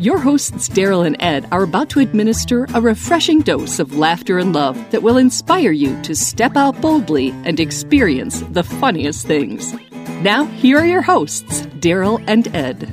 [0.00, 4.54] Your hosts, Daryl and Ed, are about to administer a refreshing dose of laughter and
[4.54, 9.74] love that will inspire you to step out boldly and experience the funniest things.
[10.22, 12.90] Now, here are your hosts, Daryl and Ed.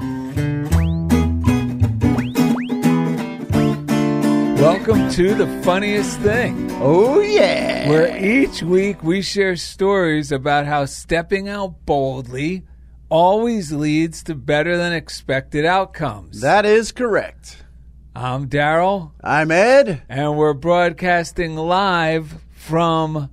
[4.60, 7.88] Welcome to the funniest thing, Oh, yeah.
[7.90, 12.66] where each week we share stories about how stepping out boldly
[13.10, 16.42] always leads to better than expected outcomes.
[16.42, 17.64] That is correct.
[18.16, 20.02] I'm Daryl, I'm Ed.
[20.10, 23.30] and we're broadcasting live from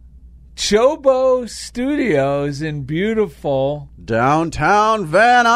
[0.57, 3.88] Chobo Studios in beautiful.
[4.04, 5.46] Downtown Van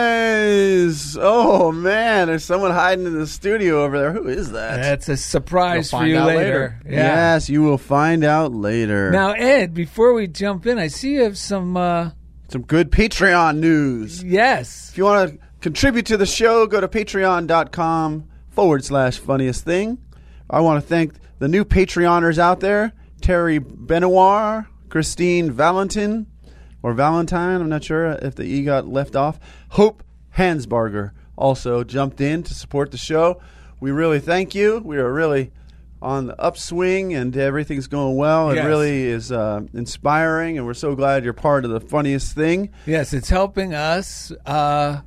[0.00, 1.18] Nuys.
[1.20, 2.28] Oh, man.
[2.28, 4.12] There's someone hiding in the studio over there.
[4.12, 4.76] Who is that?
[4.76, 6.78] That's a surprise You'll for you later.
[6.84, 6.94] later.
[6.96, 9.10] Yes, you will find out later.
[9.10, 11.76] Now, Ed, before we jump in, I see you have some.
[11.76, 12.10] Uh,
[12.50, 14.24] Some good Patreon news.
[14.24, 14.90] yes.
[14.90, 19.98] If you want to contribute to the show, go to patreon.com forward slash funniest thing.
[20.48, 26.26] I want to thank the new Patreoners out there Terry Benoir, Christine Valentin,
[26.82, 27.60] or Valentine.
[27.60, 29.38] I'm not sure if the E got left off.
[29.70, 30.02] Hope
[30.36, 33.40] Hansbarger also jumped in to support the show.
[33.78, 34.82] We really thank you.
[34.84, 35.52] We are really
[36.02, 38.50] on the upswing and everything's going well.
[38.50, 38.66] It Yes.
[38.66, 42.70] really is uh, inspiring, and we're so glad you're part of the funniest thing.
[42.86, 45.00] Yes, it's helping us uh,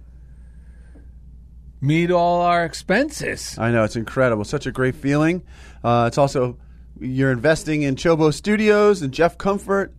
[1.81, 3.57] meet all our expenses.
[3.57, 4.43] I know it's incredible.
[4.43, 5.43] Such a great feeling.
[5.83, 6.57] Uh, it's also
[6.99, 9.93] you're investing in Chobo Studios and Jeff Comfort,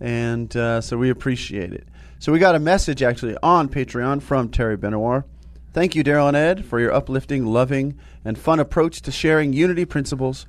[0.00, 1.88] and uh, so we appreciate it.
[2.18, 5.26] So we got a message actually on Patreon from Terry Benoir.
[5.74, 9.84] Thank you, Daryl and Ed, for your uplifting, loving, and fun approach to sharing unity
[9.84, 10.46] principles.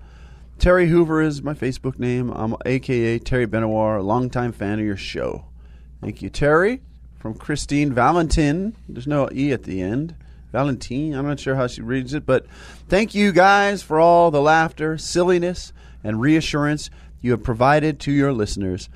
[0.59, 2.29] Terry Hoover is my Facebook name.
[2.29, 5.45] I'm AKA Terry Benoir, a longtime fan of your show.
[5.99, 6.83] Thank you, Terry.
[7.17, 8.75] From Christine Valentin.
[8.87, 10.13] There's no E at the end.
[10.51, 11.15] Valentine.
[11.15, 12.45] I'm not sure how she reads it, but
[12.87, 18.31] thank you guys for all the laughter, silliness, and reassurance you have provided to your
[18.31, 18.89] listeners.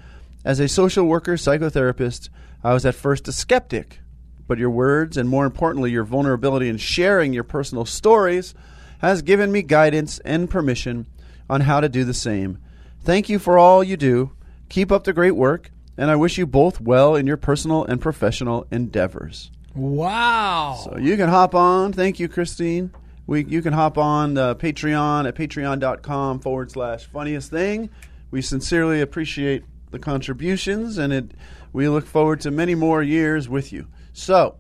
[0.46, 2.29] As a social worker, psychotherapist,
[2.63, 4.01] I was at first a skeptic,
[4.50, 8.54] but your words and more importantly, your vulnerability in sharing your personal stories
[8.98, 11.06] has given me guidance and permission
[11.50, 12.58] on how to do the same.
[13.02, 14.32] Thank you for all you do.
[14.68, 18.02] Keep up the great work, and I wish you both well in your personal and
[18.02, 19.52] professional endeavors.
[19.76, 20.82] Wow.
[20.84, 21.94] So you can hop on.
[21.94, 22.92] Thank you, Christine.
[23.28, 27.92] We, you can hop on uh, Patreon at patreon.com forward slash funniest thing.
[28.32, 31.32] We sincerely appreciate the contributions, and it
[31.72, 33.88] we look forward to many more years with you.
[34.14, 34.58] So,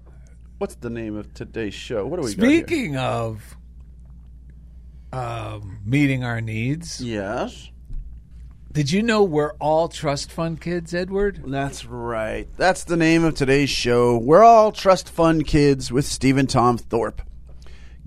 [0.57, 2.05] what's the name of today's show?
[2.05, 3.57] What are we Speaking of
[5.11, 7.01] um, meeting our needs.
[7.01, 7.69] Yes.
[8.71, 11.41] did you know we're all trust fund kids, Edward?
[11.45, 12.47] That's right.
[12.57, 14.17] That's the name of today's show.
[14.17, 17.21] We're all trust fund kids with Stephen Tom Thorpe.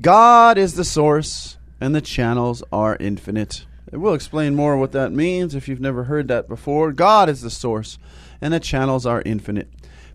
[0.00, 3.66] God is the source, and the channels are infinite.
[3.91, 6.92] And We'll explain more what that means if you've never heard that before.
[6.92, 7.98] God is the source,
[8.41, 9.69] and the channels are infinite.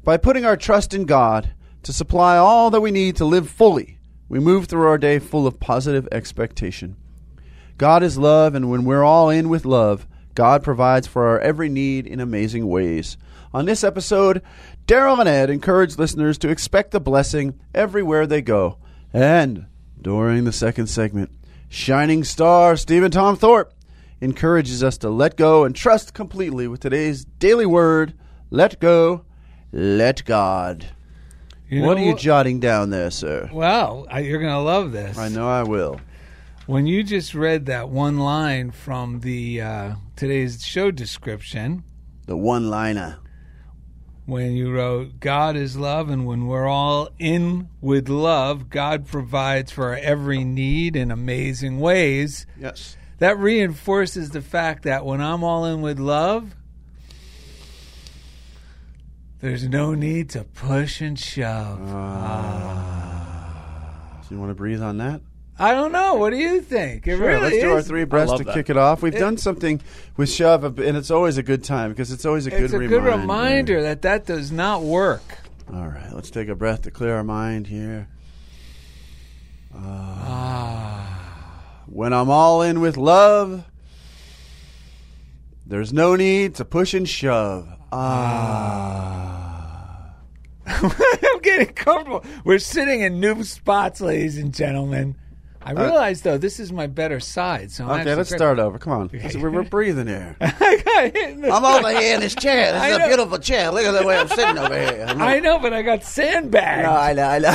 [0.07, 1.50] By putting our trust in God
[1.84, 5.45] to supply all that we need to live fully, we move through our day full
[5.45, 6.95] of positive expectation.
[7.78, 11.68] God is love, and when we're all in with love, God provides for our every
[11.68, 13.18] need in amazing ways.
[13.53, 14.41] On this episode,
[14.88, 18.78] Daryl and Ed encourage listeners to expect the blessing everywhere they go.
[19.12, 19.66] And
[20.01, 21.31] during the second segment,
[21.68, 23.74] Shining Star Stephen Tom Thorpe
[24.22, 28.13] encourages us to let go and trust completely with today's daily word
[28.50, 29.25] let go,
[29.72, 30.85] let God.
[31.69, 33.50] You what know are you jotting down there, sir?
[33.51, 35.17] Well, I, you're going to love this.
[35.17, 36.00] I know I will.
[36.66, 41.83] When you just read that one line from the uh, today's show description,
[42.25, 43.19] The one liner.
[44.25, 49.71] when you wrote God is love, and when we're all in with love, God provides
[49.71, 52.45] for our every need in amazing ways.
[52.59, 52.97] Yes.
[53.19, 56.53] That reinforces the fact that when I'm all in with love,
[59.42, 61.80] there's no need to push and shove.
[64.24, 65.22] So you want to breathe on that?
[65.60, 66.16] I don't know.
[66.16, 67.07] What do you think?
[67.07, 68.54] It Sure, really let's do our is- three breaths love to that.
[68.54, 69.01] kick it off.
[69.01, 69.81] We've done something
[70.16, 72.78] with shove, and it's always a good time because it's always a good It's a
[72.78, 73.10] reminder.
[73.12, 75.24] good reminder that that does not work.
[75.74, 78.07] All right, let's take a breath to clear our mind here.
[79.75, 81.84] Ah.
[81.88, 83.63] When I'm all in with love,
[85.66, 87.68] there's no need to push and shove.
[87.92, 89.44] Ah.
[90.68, 92.24] I'm getting comfortable.
[92.44, 95.16] We're sitting in new spots, ladies and gentlemen.
[95.62, 97.72] I realize though this is my better side.
[97.72, 98.38] So I'm Uh, Okay, let's great.
[98.39, 98.78] start over.
[98.80, 99.10] Come on.
[99.12, 100.38] We're, we're breathing here.
[100.42, 102.72] I got hit in the I'm over here in this chair.
[102.72, 103.69] This I is a beautiful chair.
[103.72, 105.06] Look at the way I'm sitting over here.
[105.10, 106.86] I'm I know, but I got sandbags.
[106.86, 107.54] No, I know, I know.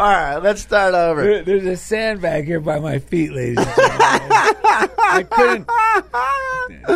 [0.00, 1.22] All right, let's start over.
[1.22, 3.98] There- There's a sandbag here by my feet, ladies and gentlemen.
[4.98, 5.68] I couldn't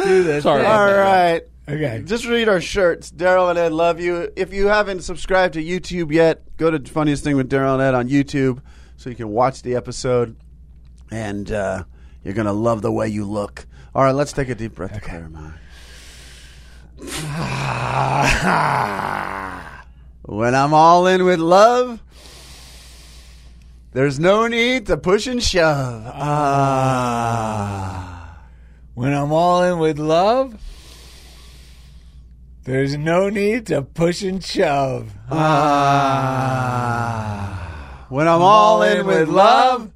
[0.06, 0.42] do this.
[0.44, 0.64] Sorry.
[0.64, 1.42] All right.
[1.68, 2.02] Okay.
[2.06, 3.10] Just read our shirts.
[3.10, 4.30] Daryl and Ed love you.
[4.36, 7.94] If you haven't subscribed to YouTube yet, go to Funniest Thing with Daryl and Ed
[7.94, 8.62] on YouTube
[8.96, 10.34] so you can watch the episode.
[11.10, 11.84] And uh,
[12.22, 13.66] you're going to love the way you look.
[13.94, 15.54] All right, let's take a deep breath to clear our mind.
[20.22, 22.00] When I'm all in with love,
[23.94, 26.02] there's no need to push and shove.
[26.06, 27.31] Ah.
[28.94, 30.61] When I'm all in with love,
[32.64, 35.12] there's no need to push and shove.
[35.31, 36.67] Ah.
[38.08, 39.93] When I'm all in with love,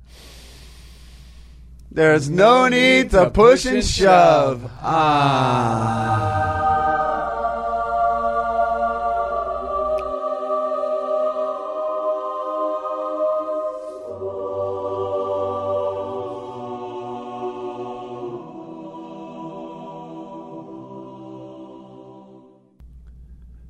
[1.91, 4.71] there's no need to push and shove.
[4.81, 6.58] Ah.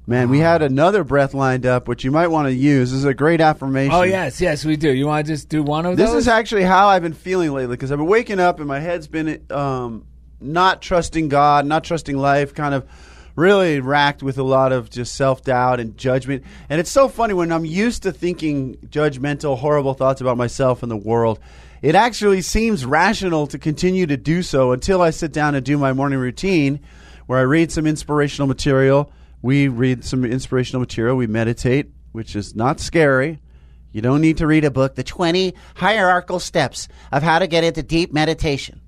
[0.08, 2.90] Man, we had another breath lined up, which you might want to use.
[2.90, 3.92] This is a great affirmation.
[3.92, 4.90] Oh yes, yes, we do.
[4.90, 6.14] You want to just do one of This those?
[6.14, 8.80] This is actually how I've been feeling lately because I've been waking up and my
[8.80, 10.06] head's been um,
[10.40, 12.88] not trusting God, not trusting life, kind of
[13.36, 16.42] really racked with a lot of just self doubt and judgment.
[16.70, 20.90] And it's so funny when I'm used to thinking judgmental, horrible thoughts about myself and
[20.90, 21.38] the world.
[21.82, 25.76] It actually seems rational to continue to do so until I sit down and do
[25.76, 26.80] my morning routine
[27.26, 29.12] where I read some inspirational material.
[29.42, 31.16] We read some inspirational material.
[31.16, 33.40] We meditate, which is not scary.
[33.92, 37.64] You don't need to read a book, The 20 Hierarchical Steps of How to Get
[37.64, 38.80] into Deep Meditation.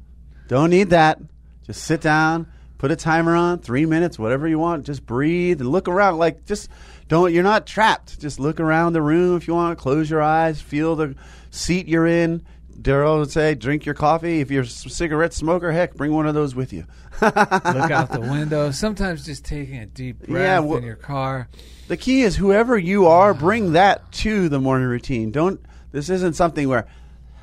[0.49, 1.20] Don't need that.
[1.64, 2.47] Just sit down,
[2.79, 4.85] put a timer on, three minutes, whatever you want.
[4.85, 6.19] Just breathe and look around.
[6.19, 6.69] Like, just
[7.08, 8.20] don't, you're not trapped.
[8.20, 9.79] Just look around the room if you want.
[9.79, 11.14] Close your eyes, feel the
[11.50, 12.44] seat you're in.
[12.81, 14.41] Daryl would say, drink your coffee.
[14.41, 16.85] If you're a cigarette smoker, heck, bring one of those with you.
[17.23, 18.71] Look out the window.
[18.71, 21.49] Sometimes just taking a deep breath Yeah, well- in your car.
[21.89, 25.33] The key is whoever you are, bring that to the morning routine.
[25.33, 25.61] Don't.
[25.91, 26.87] This isn't something where,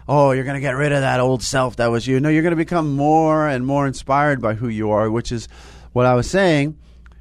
[0.08, 2.20] oh, you're going to get rid of that old self that was you.
[2.22, 5.50] No, you're going to become more and more inspired by who you are, which is
[5.92, 6.78] what I was saying.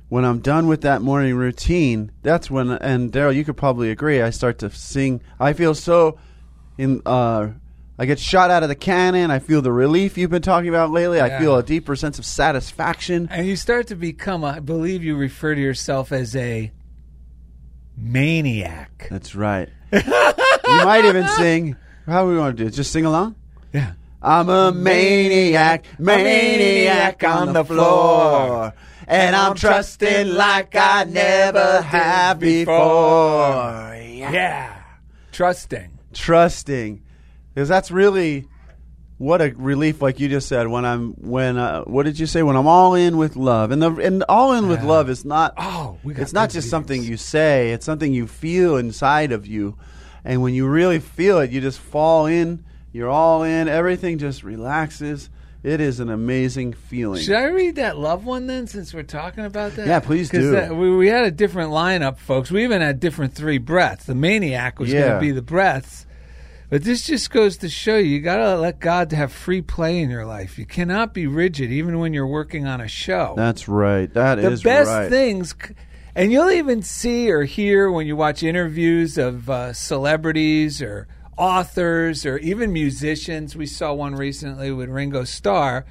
[0.09, 2.71] When I'm done with that morning routine, that's when.
[2.71, 4.23] And Daryl, you could probably agree.
[4.23, 5.21] I start to sing.
[5.41, 6.19] I feel so
[6.79, 7.03] in.
[7.05, 7.49] Uh,
[7.99, 9.31] I get shot out of the cannon.
[9.31, 11.21] I feel the relief you've been talking about lately.
[11.21, 11.39] I Yeah.
[11.41, 13.29] feel a deeper sense of satisfaction.
[13.31, 16.73] And you start to become, a, I believe you refer to yourself as a
[17.97, 19.09] maniac.
[19.11, 19.69] That's right.
[19.93, 20.01] you
[20.67, 21.77] might even sing.
[22.07, 22.73] How do we want to do it?
[22.73, 23.35] Just sing along?
[23.73, 23.93] Yeah.
[24.23, 28.73] I'm a maniac, maniac on the floor.
[29.07, 32.75] And I'm trusting like I never have before.
[32.75, 34.33] Yeah.
[34.33, 34.77] Yeah.
[35.33, 35.99] Trusting.
[36.13, 37.03] Trusting.
[37.57, 38.47] Because that's really
[39.17, 42.43] what a relief, like you just said, when I'm, when, uh, what did you say?
[42.43, 43.71] When I'm all in with love.
[43.71, 46.57] And the, and all in with love is not, Oh, we got it's not just
[46.67, 46.71] readings.
[46.71, 49.79] something you say, it's something you feel inside of you.
[50.23, 54.43] And when you really feel it, you just fall in, you're all in, everything just
[54.45, 55.31] relaxes.
[55.63, 57.23] It is an amazing feeling.
[57.23, 59.87] Should I read that love one then, since we're talking about that?
[59.87, 60.51] Yeah, please do.
[60.51, 62.51] that- we, we had a different lineup, folks.
[62.51, 64.05] We even had different three breaths.
[64.05, 66.06] The maniac was going to be the breaths.
[66.69, 70.01] But this just goes to show you, you got to let God have free play
[70.01, 70.59] in your life.
[70.59, 73.35] You cannot be rigid, even when you're working on a show.
[73.37, 74.13] That's right.
[74.13, 75.09] That the is best right.
[75.09, 75.55] things,
[76.17, 81.07] and you'll even see or hear when you watch interviews of uh, celebrities or
[81.39, 83.55] authors or even musicians.
[83.55, 85.85] We saw one recently with Ringo Starr.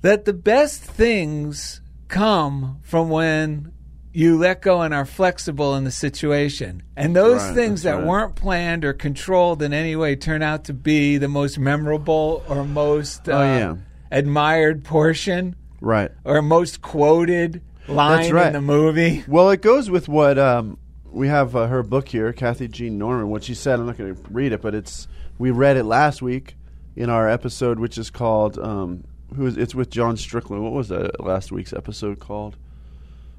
[0.00, 3.72] That the best things come from when
[4.12, 6.82] you let go and are flexible in the situation.
[6.96, 8.04] And those Right, things that right.
[8.06, 12.64] weren't planned or controlled in any way turn out to be the most memorable or
[12.64, 13.74] most uh, Oh, yeah.
[14.10, 16.10] admired portion Right.
[16.24, 18.46] or most quoted line right.
[18.48, 19.24] in the movie.
[19.28, 20.78] Well, it goes with what um,
[21.10, 23.28] we have uh, her book here, Kathy Jean Norman.
[23.30, 25.06] What she said, I'm not going to read it, but it's
[25.38, 26.56] we read it last week
[26.96, 29.04] in our episode, which is called um,
[29.36, 30.64] "Who is?" It's with John Strickland.
[30.64, 32.56] What was that last week's episode called?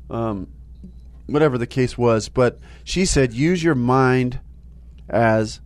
[0.10, 0.48] Um,
[1.32, 4.40] whatever the case was, but she said, use your mind
[5.08, 5.62] as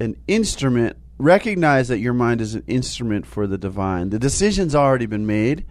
[0.00, 0.96] an instrument.
[1.18, 4.10] Recognize that your mind is an instrument for the divine.
[4.10, 5.64] The decision's already been made.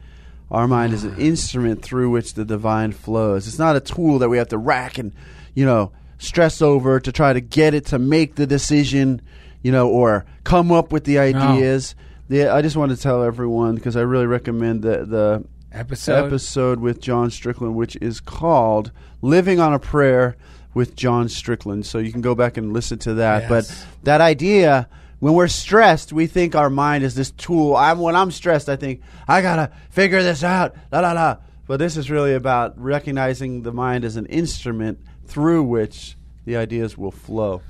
[0.50, 3.48] Our mind is an instrument through which the divine flows.
[3.48, 5.14] It's not a tool that we have to rack and,
[5.54, 9.22] you know, stress over to try to get it to make the decision,
[9.64, 11.96] you know, or come up with the ideas.
[12.30, 16.26] The, I just want to tell everyone because I really recommend the the Episode.
[16.26, 20.36] episode with John Strickland, which is called "Living on a Prayer
[20.74, 23.44] with John Strickland." So you can go back and listen to that.
[23.44, 23.50] Yes.
[23.50, 27.76] But that idea, when we're stressed, we think our mind is this tool.
[27.76, 30.76] I'm when I'm stressed, I think I gotta figure this out.
[30.92, 31.38] La la la.
[31.68, 36.98] But this is really about recognizing the mind as an instrument through which the ideas
[36.98, 37.62] will flow.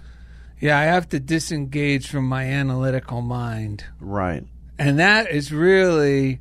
[0.59, 3.83] Yeah, I have to disengage from my analytical mind.
[3.99, 4.43] Right.
[4.79, 6.39] and that is really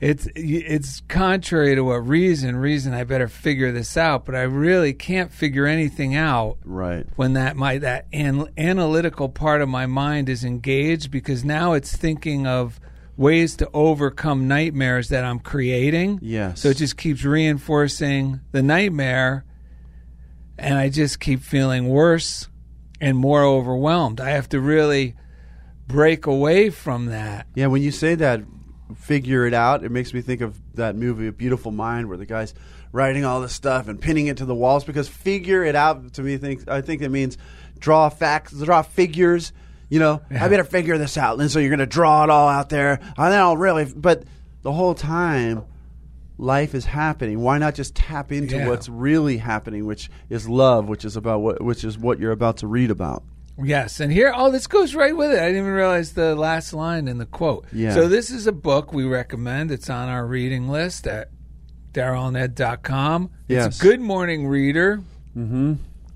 [0.00, 4.94] it's it's contrary to what reason reason I better figure this out but I really
[4.94, 7.06] can't figure anything out Right.
[7.16, 11.94] when that my that an, analytical part of my mind is engaged because now it's
[11.94, 12.80] thinking of
[13.18, 16.60] ways to overcome nightmares that I'm creating Yes.
[16.60, 19.44] so it just keeps reinforcing the nightmare
[20.58, 22.48] and I just keep feeling worse
[23.02, 25.14] and more overwhelmed I have to really
[25.86, 28.40] break away from that Yeah, when you say that,
[28.96, 32.26] figure it out, it makes me think of that movie, A Beautiful Mind, where the
[32.26, 32.54] guy's
[32.92, 34.84] writing all this stuff and pinning it to the walls.
[34.84, 37.38] Because figure it out to me, think I think it means
[37.78, 39.52] draw facts, draw figures.
[39.88, 42.48] You know, I better figure this out, and so you're going to draw it all
[42.48, 43.84] out there, and then I'll really.
[43.84, 44.22] But
[44.62, 45.64] the whole time,
[46.38, 47.40] life is happening.
[47.40, 48.68] Why not just tap into Yeah.
[48.68, 52.58] what's really happening, which is love, which is about what, which is what you're about
[52.58, 53.24] to read about.
[53.62, 55.38] Yes, and here, oh, this goes right with it.
[55.38, 57.66] I didn't even realize the last line in the quote.
[57.72, 57.94] Yeah.
[57.94, 59.70] So this is a book we recommend.
[59.70, 61.30] It's on our reading list at
[61.92, 63.24] darylned.com.
[63.24, 63.80] It's Yes.
[63.80, 65.02] a good morning reader.
[65.36, 65.74] Mm-hmm.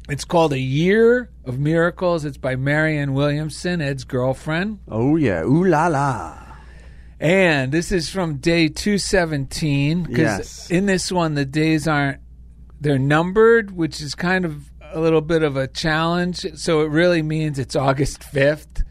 [0.09, 2.25] It's called A Year of Miracles.
[2.25, 4.81] It's by Marianne Williamson, Ed's girlfriend.
[4.89, 6.39] Oh yeah, ooh la la.
[7.21, 10.03] And this is from day 217.
[10.05, 10.71] Because Yes.
[10.71, 12.21] in this one, the days aren't,
[12.81, 16.47] they're numbered, which is kind of a little bit of a challenge.
[16.57, 18.83] So it really means it's August 5th.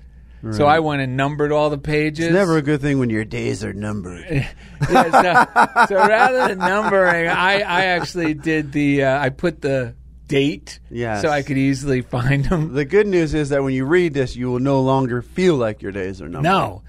[0.52, 2.26] So I went and numbered all the pages.
[2.26, 4.26] It's never a good thing when your days are numbered.
[4.92, 9.96] Yeah, so, so rather than numbering, I, I actually did the, uh, I put the
[10.28, 11.22] date Yes.
[11.22, 12.74] so I could easily find them.
[12.74, 15.82] The good news is that when you read this, you will no longer feel like
[15.82, 16.44] your days are numbered.
[16.52, 16.84] No.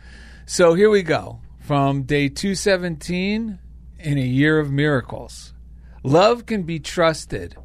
[0.47, 1.39] So here we go.
[1.61, 3.61] From day 217
[4.01, 5.55] in a year of miracles.
[6.03, 7.57] Love can be trusted.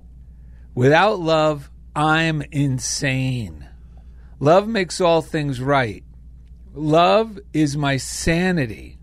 [0.80, 3.68] Without love, I'm insane.
[4.40, 6.06] Love makes all things right.
[6.74, 8.98] Love is my sanity.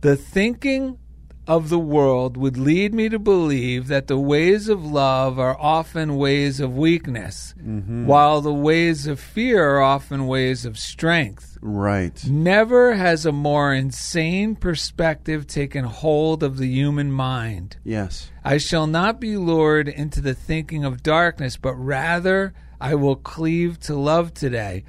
[0.00, 0.98] The thinking
[1.46, 6.16] of the world would lead me to believe that the ways of love are often
[6.16, 8.06] ways of weakness, mm-hmm.
[8.06, 11.56] while the ways of fear are often ways of strength.
[11.60, 12.24] Right.
[12.28, 17.76] Never has a more insane perspective taken hold of the human mind.
[17.84, 18.30] Yes.
[18.44, 23.78] I shall not be lured into the thinking of darkness, but rather I will cleave
[23.80, 24.84] to love today.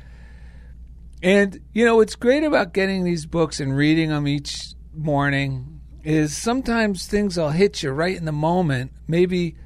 [1.22, 5.77] And, you know, what's great about getting these books and reading them each morning
[6.08, 8.94] is sometimes things will hit you right in the moment.
[9.10, 9.58] Maybe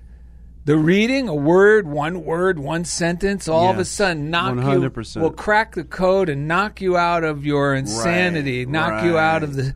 [0.66, 5.16] the reading, a word, one word, one sentence, all of a sudden knock 100%.
[5.16, 9.44] you, will crack the code and knock you out of your insanity, knock you out
[9.44, 9.76] of the,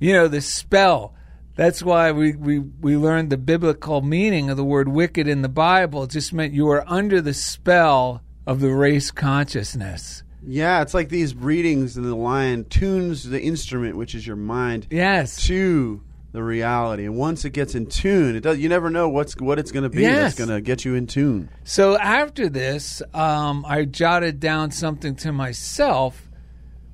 [0.00, 1.14] you know, the spell.
[1.56, 5.48] That's why we, we, we learned the biblical meaning of the word wicked in the
[5.50, 6.04] Bible.
[6.04, 10.22] It just meant you were under the spell of the race consciousness.
[10.46, 14.86] Yeah, it's like these readings in the lion tunes the instrument, which is your mind,
[14.90, 15.44] Yes.
[15.46, 17.04] to the reality.
[17.04, 18.58] And once it gets in tune, it does.
[18.58, 20.36] You never know what's what it's going to be Yes.
[20.36, 21.48] that's going to get you in tune.
[21.64, 26.28] So after this, um, I jotted down something to myself,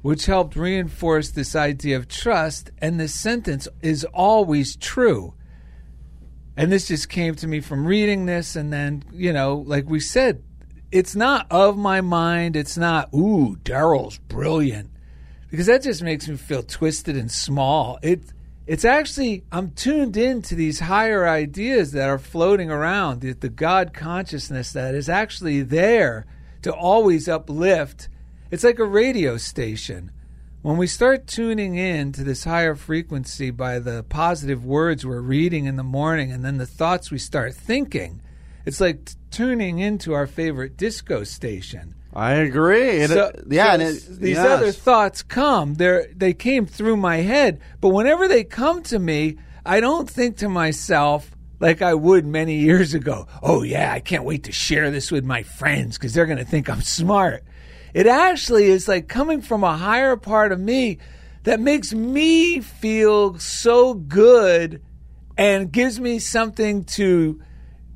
[0.00, 2.70] which helped reinforce this idea of trust.
[2.78, 5.34] And this sentence is always true.
[6.56, 8.56] And this just came to me from reading this.
[8.56, 10.42] And then, you know, like we said,
[10.92, 12.54] it's not of my mind.
[12.54, 14.90] It's not, ooh, Daryl's brilliant.
[15.50, 17.98] Because that just makes me feel twisted and small.
[18.02, 18.20] It,
[18.66, 23.48] it's actually, I'm tuned in to these higher ideas that are floating around, the, the
[23.48, 26.26] God consciousness that is actually there
[26.60, 28.08] to always uplift.
[28.50, 30.12] It's like a radio station.
[30.60, 35.64] When we start tuning in to this higher frequency by the positive words we're reading
[35.64, 38.22] in the morning and then the thoughts we start thinking,
[38.64, 41.94] it's like tuning into our favorite disco station.
[42.14, 43.06] I agree.
[43.06, 44.46] So, it- yeah, so and it, these yes.
[44.46, 45.74] other thoughts come.
[45.74, 50.36] They they came through my head, but whenever they come to me, I don't think
[50.38, 53.26] to myself like I would many years ago.
[53.42, 56.44] Oh, yeah, I can't wait to share this with my friends because they're going to
[56.44, 57.44] think I'm smart.
[57.94, 60.98] It actually is like coming from a higher part of me
[61.44, 64.82] that makes me feel so good
[65.38, 67.40] and gives me something to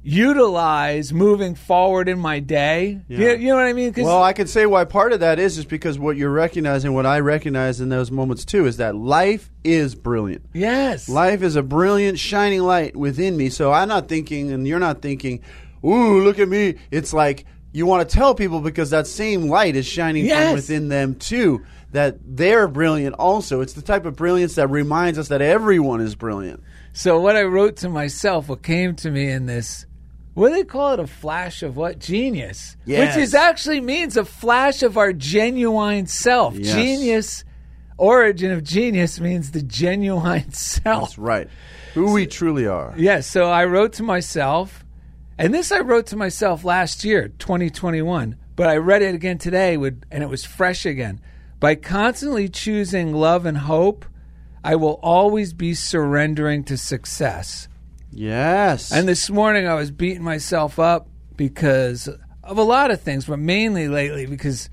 [0.06, 3.00] utilize moving forward in my day.
[3.08, 3.18] Yeah.
[3.18, 3.92] You, you know what I mean?
[3.96, 7.06] Well, I could say why part of that is is because what you're recognizing, what
[7.06, 10.44] I recognize in those moments too, is that life is brilliant.
[10.52, 11.08] yes.
[11.08, 13.48] Life is a brilliant, shining light within me.
[13.50, 15.40] So I'm not thinking, and you're not thinking,
[15.84, 19.74] "Ooh, look at me." It's like you want to tell people because that same light
[19.76, 20.46] is shining Yes.
[20.46, 21.62] from within them too.
[21.92, 23.16] That they're brilliant.
[23.18, 26.62] Also, it's the type of brilliance that reminds us that everyone is brilliant.
[26.92, 29.86] So what I wrote to myself, what came to me in this,
[30.36, 31.00] what do they call it?
[31.00, 31.98] A flash of what?
[31.98, 32.76] Genius.
[32.84, 33.16] Yes.
[33.16, 36.54] Which is actually means a flash of our genuine self.
[36.56, 36.74] Yes.
[36.74, 37.44] Genius,
[37.96, 41.08] origin of genius means the genuine self.
[41.08, 41.48] That's right.
[41.94, 42.92] Who we truly are.
[42.98, 43.26] Yes.
[43.26, 44.84] so I wrote to myself,
[45.38, 49.78] and this I wrote to myself last year, 2021, but I read it again today,
[49.78, 51.18] with, and it was fresh again.
[51.60, 54.04] By constantly choosing love and hope,
[54.62, 57.68] I will always be surrendering to success.
[58.10, 58.92] Yes.
[58.92, 62.08] And this morning I was beating myself up because
[62.42, 64.70] of a lot of things, but mainly lately because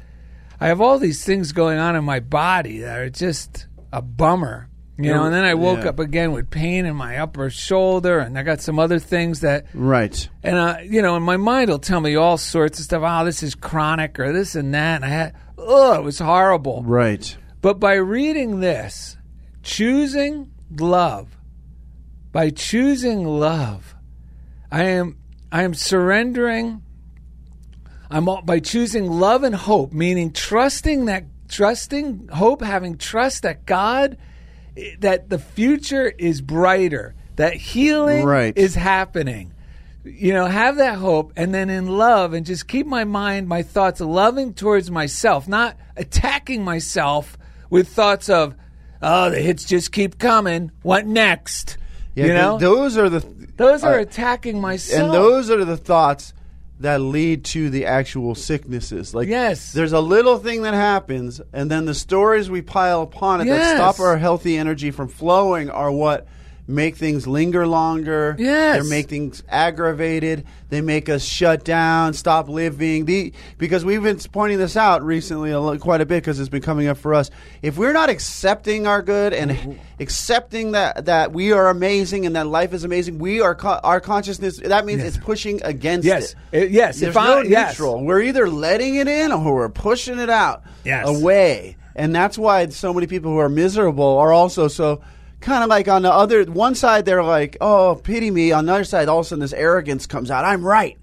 [0.60, 4.70] I have all these things going on in my body that are just a bummer.
[4.96, 5.90] You know, and then I woke Yeah.
[5.90, 9.66] up again with pain in my upper shoulder, and I got some other things that,
[9.74, 10.30] right.
[10.44, 13.02] and uh, you know, and my mind will tell me all sorts of stuff.
[13.04, 14.98] Oh, this is chronic, or this and that.
[14.98, 16.84] And I had, oh, it was horrible.
[16.86, 17.36] Right.
[17.60, 19.18] But by reading this,
[19.63, 21.36] choosing love,
[22.34, 23.96] by choosing love,
[24.70, 25.18] I am
[25.52, 26.82] I am surrendering.
[28.10, 33.66] I'm all, by choosing love and hope, meaning trusting that trusting hope, having trust that
[33.66, 34.18] God,
[34.75, 38.58] eh, that the future is brighter, that healing Right.
[38.58, 39.54] is happening.
[40.04, 43.62] You know, have that hope, and then in love, and just keep my mind, my
[43.62, 47.38] thoughts loving towards myself, not attacking myself
[47.70, 48.56] with thoughts of,
[49.02, 50.72] oh, the hits just keep coming.
[50.82, 51.78] What next?
[52.15, 53.19] Yeah, you th- know, those are the
[53.58, 55.04] those are uh, attacking myself.
[55.04, 56.34] and those are the thoughts
[56.80, 59.13] that lead to the actual sicknesses.
[59.15, 59.71] Like Yes.
[59.73, 63.76] there's a little thing that happens, and then the stories we pile upon it that
[63.78, 66.28] stop our healthy energy from flowing are what
[66.65, 68.36] make things linger longer.
[68.39, 68.84] Yes.
[68.84, 70.45] they make things aggravated.
[70.69, 73.06] They make us shut down, stop living.
[73.06, 76.62] The because we've been pointing this out recently a quite a bit because it's been
[76.62, 77.30] coming up for us.
[77.62, 82.47] If we're not accepting our good and accepting that that we are amazing and that
[82.47, 84.58] life is amazing, we are co- our consciousness.
[84.60, 86.36] That means it's pushing against Yes.
[86.52, 86.63] it.
[86.63, 86.99] Uh, yes.
[86.99, 87.71] There's If I- no yes.
[87.78, 88.04] neutral.
[88.06, 91.08] We're either letting it in or we're pushing it out Yes.
[91.08, 91.78] away.
[91.95, 95.02] And that's why so many people who are miserable are also so
[95.43, 98.73] kind of like on the other one side they're like, "Oh, pity me." On the
[98.73, 100.45] other side all of a sudden this arrogance comes out.
[100.45, 100.97] I'm right.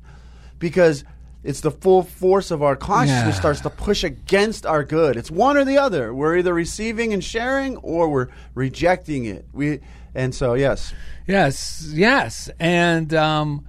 [0.58, 1.04] Because
[1.42, 3.40] it's the full force of our consciousness Yeah.
[3.40, 5.16] starts to push against our good.
[5.16, 6.12] It's one or the other.
[6.12, 9.46] We're either receiving and sharing or we're rejecting it.
[9.52, 9.80] We
[10.14, 10.92] and so yes.
[11.26, 12.50] Yes, yes.
[12.58, 13.64] And um,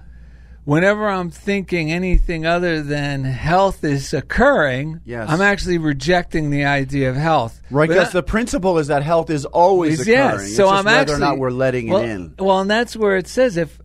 [0.64, 5.28] whenever I'm thinking anything other than health is occurring, Yes.
[5.28, 7.60] I'm actually rejecting the idea of health.
[7.70, 10.40] Right, because the principle is that health is always is- occurring.
[10.46, 10.56] yes.
[10.56, 12.34] So I'm whether actually or not we're letting well, it in.
[12.38, 13.80] Well, and that's where it says if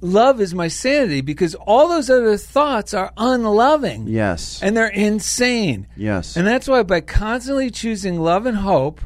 [0.00, 4.06] love is my sanity, because all those other thoughts are unloving.
[4.06, 4.62] Yes.
[4.62, 5.88] And they're insane.
[5.96, 6.36] Yes.
[6.36, 9.00] And that's why by constantly choosing love and hope,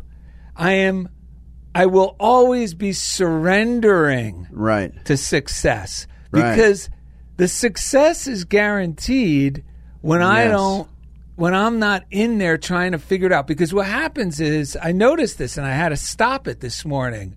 [0.57, 1.09] I am
[1.72, 4.92] I will always be surrendering right.
[5.05, 6.54] to success Right.
[6.54, 6.88] because
[7.36, 9.64] the success is guaranteed
[10.00, 10.88] when I don't
[11.36, 14.92] when I'm not in there trying to figure it out because what happens is I
[14.92, 17.34] noticed this and I had to stop it this morning.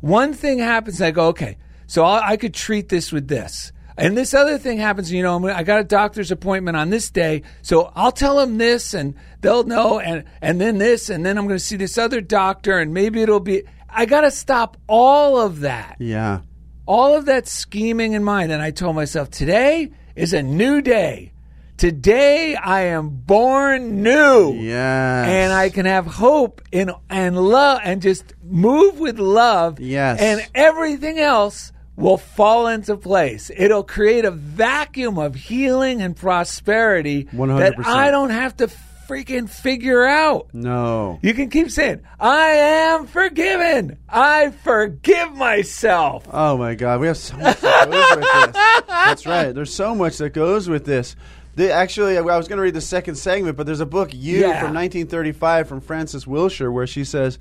[0.00, 3.72] One thing happens I go okay, so i I could treat this with this.
[3.98, 7.42] And this other thing happens, you know, I got a doctor's appointment on this day,
[7.62, 11.46] so I'll tell them this, and they'll know, and and then this, and then I'm
[11.46, 13.62] going to see this other doctor, and maybe it'll be.
[13.88, 16.40] I got to stop all of that Yeah.
[16.86, 18.52] All of that scheming in mind.
[18.52, 21.32] And I told myself, today is a new day.
[21.76, 24.54] Today I am born new.
[24.54, 25.28] Yes.
[25.28, 29.78] And I can have hope in and love and just move with love.
[29.78, 30.20] Yes.
[30.20, 33.50] And everything else will fall into place.
[33.54, 37.58] It'll create a vacuum of healing and prosperity 100%.
[37.58, 38.68] that I don't have to
[39.08, 40.48] freaking figure out.
[40.52, 41.18] No.
[41.22, 43.98] You can keep saying, I am forgiven.
[44.08, 46.26] I forgive myself.
[46.32, 48.86] Oh my God, we have so much that goes with this.
[48.88, 49.54] That's right.
[49.54, 51.16] There's so much that goes with this.
[51.56, 54.40] The, actually, I was going to read the second segment, but there's a book, You,
[54.40, 54.60] Yeah.
[54.60, 57.38] from 1935, from Frances Wilshire, where she says,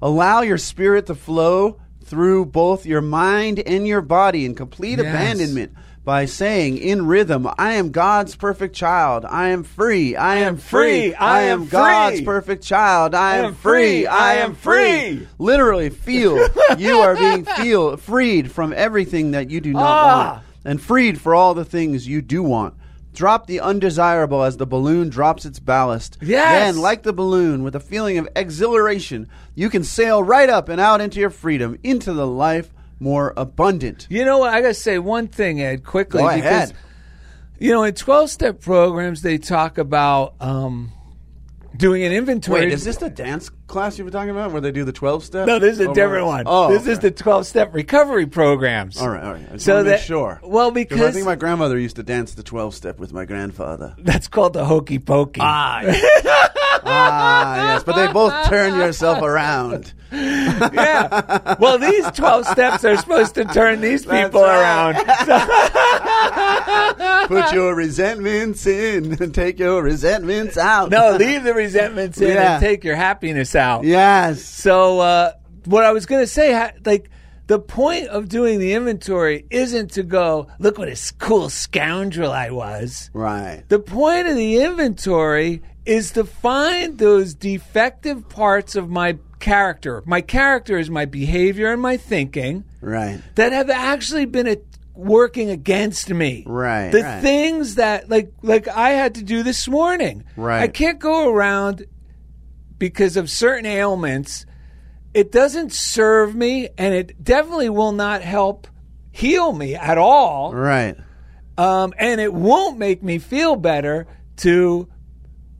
[0.00, 5.08] "Allow your spirit to flow through both your mind and your body in complete Yes.
[5.08, 5.72] abandonment
[6.06, 9.24] by saying in rhythm, I am God's perfect child.
[9.24, 10.14] I am free.
[10.14, 11.12] I am free.
[11.14, 13.12] I am God's perfect child.
[13.12, 14.06] I am free.
[14.06, 15.16] I am free.
[15.16, 15.28] free.
[15.38, 20.30] Literally feel you are being feel freed from everything that you do not Ah.
[20.32, 22.74] want and freed for all the things you do want.
[23.12, 26.18] Drop the undesirable as the balloon drops its ballast.
[26.22, 26.52] Yes.
[26.74, 30.80] Then, like the balloon, with a feeling of exhilaration, you can sail right up and
[30.80, 34.06] out into your freedom, into the life more abundant.
[34.10, 34.54] You know what?
[34.54, 36.22] I got to say one thing, Ed, quickly.
[36.22, 36.76] Go because, ahead.
[37.58, 40.92] You know, in 12 step programs, they talk about um,
[41.76, 42.62] doing an inventory.
[42.62, 45.24] Wait, is this the dance class you were talking about where they do the 12
[45.24, 45.46] step?
[45.46, 46.44] No, this is a Over- different one.
[46.46, 49.00] Oh, this is the 12 step recovery programs.
[49.00, 49.60] All right, all right.
[49.60, 50.40] So that- sure.
[50.42, 53.94] well, because I think my grandmother used to dance the 12 step with my grandfather.
[53.98, 55.40] That's called the hokey pokey.
[55.42, 55.82] ah,
[56.84, 59.92] yes, but they both turn yourself around.
[60.12, 61.56] yeah.
[61.58, 64.94] Well, these 12 steps are supposed to turn these people right.
[64.94, 65.06] around.
[67.28, 70.90] Put your resentments in and take your resentments out.
[70.90, 72.54] No, leave the resentments in Yeah.
[72.54, 73.84] and take your happiness out.
[73.84, 74.42] Yes.
[74.42, 75.32] So, uh,
[75.64, 77.10] what I was going to say, like,
[77.46, 82.50] the point of doing the inventory isn't to go, look what a cool scoundrel I
[82.50, 83.10] was.
[83.12, 83.62] Right.
[83.68, 90.02] The point of the inventory is to find those defective parts of my character.
[90.06, 93.20] My character is my behavior and my thinking Right.
[93.36, 94.56] that have actually been a,
[94.94, 96.42] working against me.
[96.46, 97.22] Right, The right.
[97.22, 100.24] things that like like I had to do this morning.
[100.36, 100.62] Right.
[100.62, 101.84] I can't go around
[102.78, 104.46] because of certain ailments.
[105.14, 108.66] It doesn't serve me and it definitely will not help
[109.12, 110.52] heal me at all.
[110.54, 110.94] Right.
[111.56, 114.06] Um, and it won't make me feel better
[114.38, 114.88] to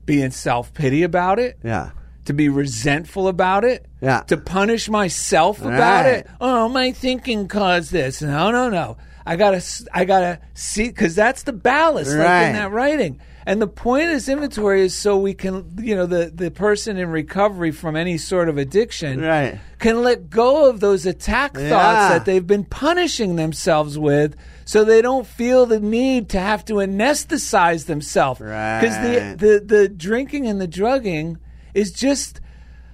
[0.05, 1.91] be in self pity about it, Yeah.
[2.27, 4.21] to be resentful about it, Yeah.
[4.27, 6.17] to punish myself about Right.
[6.17, 6.27] it.
[6.39, 8.21] Oh, my thinking caused this.
[8.21, 8.99] No, no, no.
[9.25, 13.19] I gotta, I gotta see because that's the ballast, like in that writing.
[13.49, 16.97] And the point of this inventory is so we can, you know, the the person
[16.97, 19.61] in recovery from any sort of addiction Right.
[19.79, 25.01] can let go of those attack thoughts that they've been punishing themselves with so they
[25.01, 28.41] don't feel the need to have to anesthetize themselves.
[28.41, 29.39] Because Right.
[29.39, 31.39] the, the, the drinking and the drugging
[31.73, 32.41] is just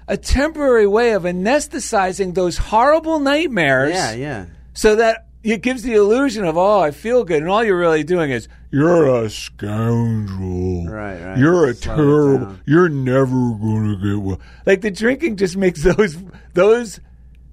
[0.07, 4.45] a temporary way of anesthetizing those horrible nightmares Yeah, yeah.
[4.75, 7.43] so that it gives the illusion of, oh, I feel good.
[7.43, 10.87] And all you're really doing is, you're a scoundrel.
[10.89, 11.39] Right, right.
[11.39, 11.97] You're a Slow
[12.39, 12.57] terrible.
[12.67, 14.41] You're never going to get well.
[14.67, 16.17] Like the drinking just makes those
[16.55, 17.01] those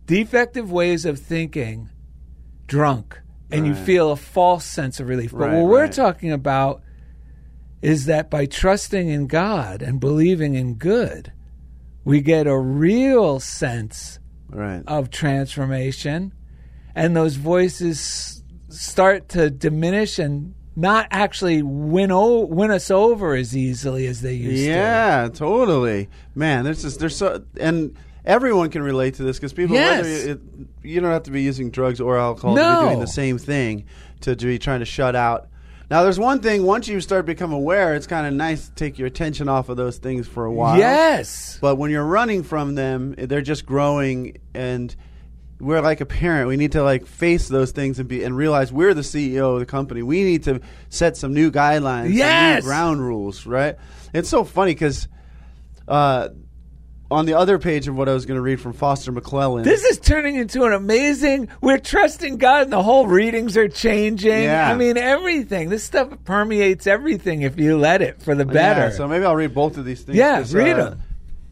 [0.05, 1.89] defective ways of thinking
[2.67, 3.19] drunk,
[3.51, 5.31] and you feel a false sense of relief.
[5.31, 5.91] But Right, what we're right.
[5.91, 6.81] talking about
[7.81, 11.31] is that by trusting in God and believing in good,
[12.03, 14.83] we get a real sense Right.
[14.87, 16.33] of transformation,
[16.95, 23.55] and those voices start to diminish and not actually win o- win us over as
[23.55, 24.69] easily as they used to.
[24.69, 26.07] Yeah, totally.
[26.35, 30.03] Man, there's just there's so and everyone can relate to this because people Yes.
[30.03, 30.39] whether you, it,
[30.83, 32.79] you don't have to be using drugs or alcohol to No.
[32.81, 33.85] be doing the same thing
[34.21, 35.47] to be trying to shut out.
[35.91, 36.63] Now, there's one thing.
[36.63, 39.77] Once you start become aware, it's kind of nice to take your attention off of
[39.77, 40.77] those things for a while.
[40.77, 41.57] Yes.
[41.59, 44.95] But when you're running from them, they're just growing, and
[45.59, 46.47] we're like a parent.
[46.47, 49.59] We need to like face those things and be and realize we're the CEO of
[49.59, 50.01] the company.
[50.01, 52.63] We need to set some new guidelines, Yes.
[52.63, 53.45] new ground rules.
[53.45, 53.75] Right?
[54.13, 55.07] It's so funny because
[55.87, 56.29] uh,
[57.11, 59.83] on the other page of what I was going to read from Foster McClellan, This
[59.83, 61.49] is turning into an amazing.
[61.59, 64.43] We're trusting God, and the whole readings are changing.
[64.43, 64.69] Yeah.
[64.69, 65.69] I mean, everything.
[65.69, 68.81] This stuff permeates everything if you let it for the better.
[68.81, 70.17] Yeah, so maybe I'll read both of these things.
[70.17, 71.01] Yeah, read uh, 'em.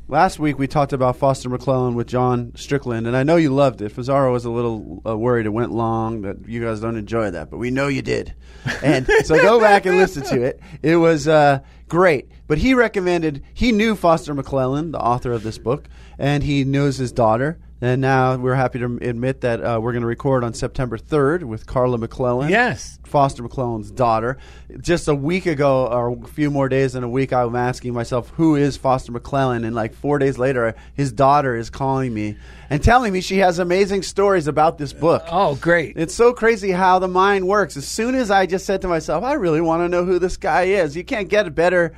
[0.10, 3.82] Last week we talked about Foster McClellan with John Strickland, and I know you loved
[3.82, 3.92] it.
[3.92, 7.50] Fazaro was a little uh, worried it went long, that you guys don't enjoy that,
[7.50, 8.34] but we know you did.
[8.82, 10.62] And so go back and listen to it.
[10.82, 12.30] It was uh, great.
[12.48, 16.96] But he recommended, he knew Foster McClellan, the author of this book, and he knows
[16.96, 17.60] his daughter.
[17.80, 21.44] And now we're happy to admit that uh, we're going to record on September 3rd
[21.44, 22.50] with Carla McClellan.
[22.50, 22.98] Yes.
[23.06, 24.38] Foster McClellan's daughter.
[24.82, 28.30] Just a week ago, or a few more days than a week, I'm asking myself,
[28.32, 29.64] who is Foster McClellan?
[29.64, 32.38] And like four days later, his daughter is calling me
[32.70, 35.24] and telling me she has amazing stories about this book.
[35.30, 35.98] Oh, great.
[35.98, 37.78] It's so crazy how the mind works.
[37.78, 40.38] As soon as I just said to myself, I really want to know who this
[40.38, 41.94] guy is, you can't get a better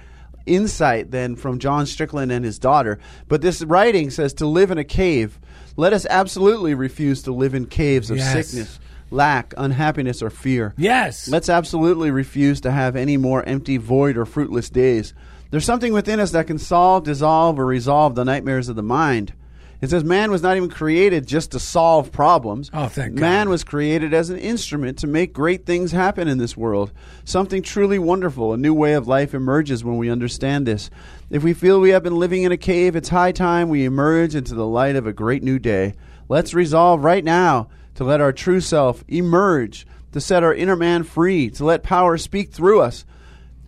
[0.45, 2.99] insight than from John Strickland and his daughter.
[3.27, 5.39] But this writing says to live in a cave.
[5.77, 8.47] Let us absolutely refuse to live in caves of Yes.
[8.47, 8.79] sickness,
[9.11, 10.73] lack, unhappiness, or fear.
[10.77, 11.27] yes.
[11.29, 15.13] Let's absolutely refuse to have any more empty, void, or fruitless days.
[15.51, 19.33] There's something within us that can solve, dissolve, or resolve the nightmares of the mind.
[19.81, 22.69] It says man was not even created just to solve problems.
[22.73, 23.21] Oh, thank God.
[23.21, 26.91] Man was created as an instrument to make great things happen in this world.
[27.23, 30.89] Something truly wonderful, a new way of life emerges when we understand this.
[31.29, 34.35] If we feel we have been living in a cave, it's high time we emerge
[34.35, 35.93] into the light of a great new day.
[36.27, 41.03] Let's resolve right now to let our true self emerge, to set our inner man
[41.03, 43.05] free, to let power speak through us.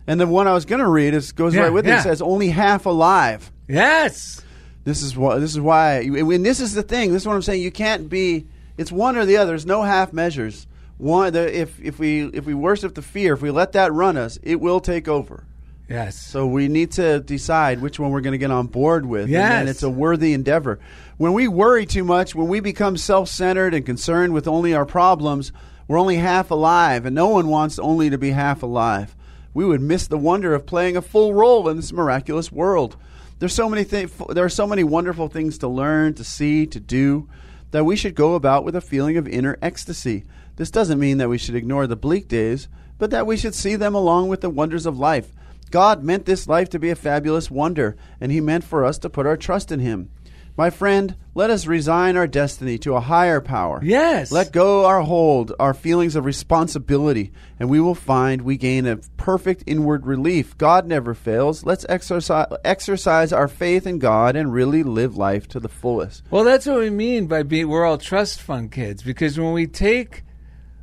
[0.06, 1.94] And the one I was going to read is goes Yeah, right with it.
[1.94, 4.42] It says, "Only half alive." Yes.
[4.84, 5.38] This is why.
[5.38, 6.00] This is why.
[6.00, 7.12] And this is the thing.
[7.12, 7.62] This is what I'm saying.
[7.62, 8.46] You can't be.
[8.76, 9.50] It's one or the other.
[9.50, 10.66] There's no half measures.
[10.98, 11.32] One.
[11.32, 14.38] The, if if we if we worship the fear, if we let that run us,
[14.42, 15.44] it will take over.
[15.88, 16.18] Yes.
[16.18, 19.28] So we need to decide which one we're going to get on board with.
[19.28, 19.52] Yes.
[19.52, 20.78] And it's a worthy endeavor.
[21.18, 24.86] When we worry too much, when we become self centered and concerned with only our
[24.86, 25.52] problems,
[25.86, 29.14] we're only half alive, and no one wants only to be half alive.
[29.52, 32.96] We would miss the wonder of playing a full role in this miraculous world.
[33.42, 33.82] There's so many.
[33.82, 37.28] There are so many wonderful things to learn, to see, to do,
[37.72, 40.22] that we should go about with a feeling of inner ecstasy.
[40.54, 43.74] This doesn't mean that we should ignore the bleak days, but that we should see
[43.74, 45.32] them along with the wonders of life.
[45.72, 49.10] God meant this life to be a fabulous wonder, and He meant for us to
[49.10, 50.08] put our trust in Him.
[50.56, 53.80] My friend, let us resign our destiny to a higher power.
[53.82, 54.30] Yes.
[54.30, 58.98] Let go our hold, our feelings of responsibility, and we will find we gain a
[59.16, 60.58] perfect inward relief.
[60.58, 61.64] God never fails.
[61.64, 66.22] Let's exercise, exercise our faith in God and really live life to the fullest.
[66.30, 69.66] Well, that's what we mean by being we're all trust fund kids because when we
[69.66, 70.24] take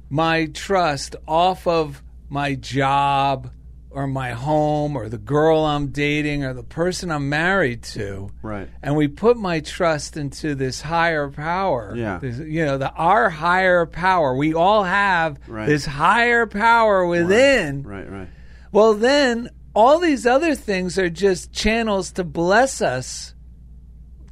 [0.09, 3.51] my trust off of my job
[3.91, 8.69] or my home or the girl I'm dating or the person I'm married to, Right.
[8.83, 12.19] and we put my trust into this higher power, Yeah.
[12.19, 14.35] this- you know, the our higher power.
[14.35, 15.67] We all have Right.
[15.67, 17.81] this higher power within.
[17.83, 18.27] Right, right.
[18.71, 23.33] Well, then all these other things are just channels to bless us,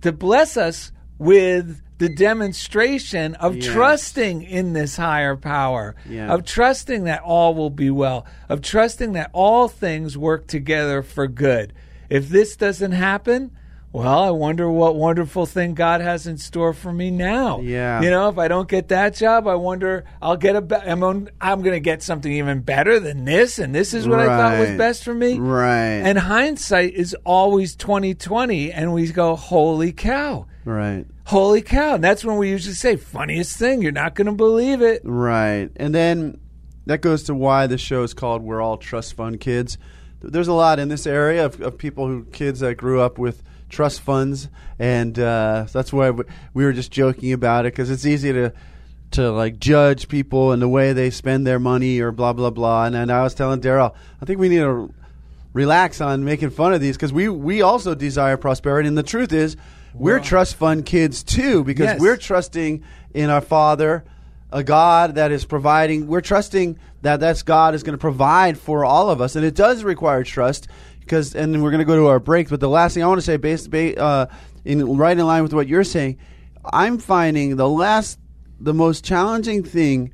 [0.01, 3.65] to bless us with the demonstration of Yes.
[3.65, 6.31] trusting in this higher power, Yeah.
[6.33, 11.27] of trusting that all will be well, of trusting that all things work together for
[11.27, 11.73] good.
[12.09, 13.51] If this doesn't happen,
[13.93, 17.61] well, I wonder what wonderful thing God has in store for me now.
[17.61, 18.01] Yeah.
[18.01, 21.01] You know, if I don't get that job, I wonder I'll get a be- I'm,
[21.03, 24.25] on, I'm going to get something even better than this and this is what I
[24.27, 25.39] thought was best for me.
[25.39, 26.01] Right.
[26.05, 31.05] And hindsight is always 2020 and we go, "Holy cow." Right.
[31.25, 31.95] Holy cow.
[31.95, 35.01] And that's when we usually say, funniest thing, you're not going to believe it.
[35.03, 35.69] Right.
[35.75, 36.39] And then
[36.85, 39.77] that goes to why the show is called We're All Trust Fund Kids.
[40.21, 43.43] There's a lot in this area of, of people who, kids that grew up with
[43.69, 44.49] trust funds.
[44.79, 48.53] And uh, that's why we- we were just joking about it because it's easy to.
[49.11, 52.83] To like judge people and the way they spend their money or blah blah blah,
[52.83, 54.93] and, and I was telling Daryl, I think we need to
[55.53, 59.31] relax on making fun of these because we we also desire prosperity, and the truth
[59.31, 59.55] is,
[59.93, 61.99] we're trust fund kids too because Yes.
[61.99, 64.03] we're trusting in our Father,
[64.51, 66.07] a God that is providing.
[66.07, 69.55] We're trusting that that's God is going to provide for all of us, and it
[69.55, 70.67] does require trust.
[70.99, 72.49] Because, and we're going to go to our break.
[72.49, 74.25] But the last thing I want to say, based, ba- uh,
[74.65, 76.17] in right in line with what you're saying,
[76.73, 78.19] I'm finding the last,
[78.59, 80.11] the most challenging thing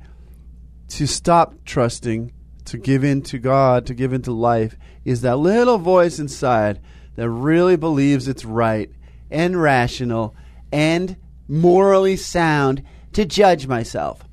[0.90, 2.32] to stop trusting,
[2.66, 6.80] to give in to God, to give into life, is that little voice inside
[7.16, 8.88] that really believes it's right
[9.30, 10.34] and rational
[10.72, 11.16] and
[11.48, 12.82] morally sound
[13.12, 14.24] to judge myself.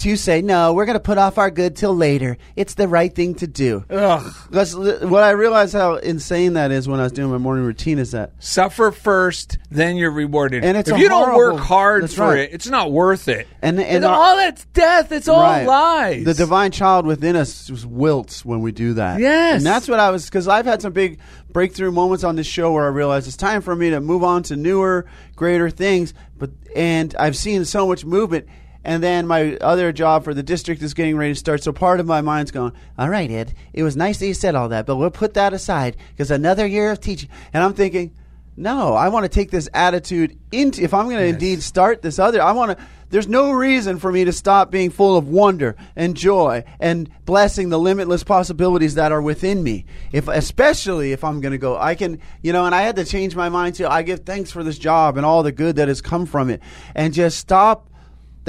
[0.00, 2.38] To say, no, we're going to put off our good till later.
[2.56, 3.84] It's the right thing to do.
[3.90, 4.34] Ugh.
[4.48, 7.98] Because what I realized how insane that is when I was doing my morning routine
[7.98, 10.64] is that Suffer first, then you're rewarded.
[10.64, 12.38] And it's if you don't work hard for right.
[12.38, 13.46] it, it's not worth it.
[13.60, 15.12] And- and It's our- all that's death.
[15.12, 15.66] It's all Right.
[15.66, 16.24] lies.
[16.24, 19.20] The divine child within us wilts when we do that.
[19.20, 19.56] Yes.
[19.58, 21.18] And that's what I was, because I've had some big
[21.52, 24.44] breakthrough moments on this show where I realized it's time for me to move on
[24.44, 25.04] to newer,
[25.36, 26.14] greater things.
[26.38, 28.46] But And I've seen so much movement.
[28.84, 31.62] And then my other job for the district is getting ready to start.
[31.62, 34.54] So part of my mind's going, all right, Ed, it was nice that you said
[34.54, 37.28] all that, but we'll put that aside because another year of teaching.
[37.52, 38.14] And I'm thinking,
[38.56, 42.18] no, I want to take this attitude into, if I'm going to indeed start this
[42.18, 45.76] other, I want to, there's no reason for me to stop being full of wonder
[45.96, 49.84] and joy and blessing the limitless possibilities that are within me.
[50.12, 53.04] If, especially if I'm going to go, I can, you know, and I had to
[53.04, 53.86] change my mind too.
[53.86, 56.60] I give thanks for this job and all the good that has come from it
[56.94, 57.89] and just stop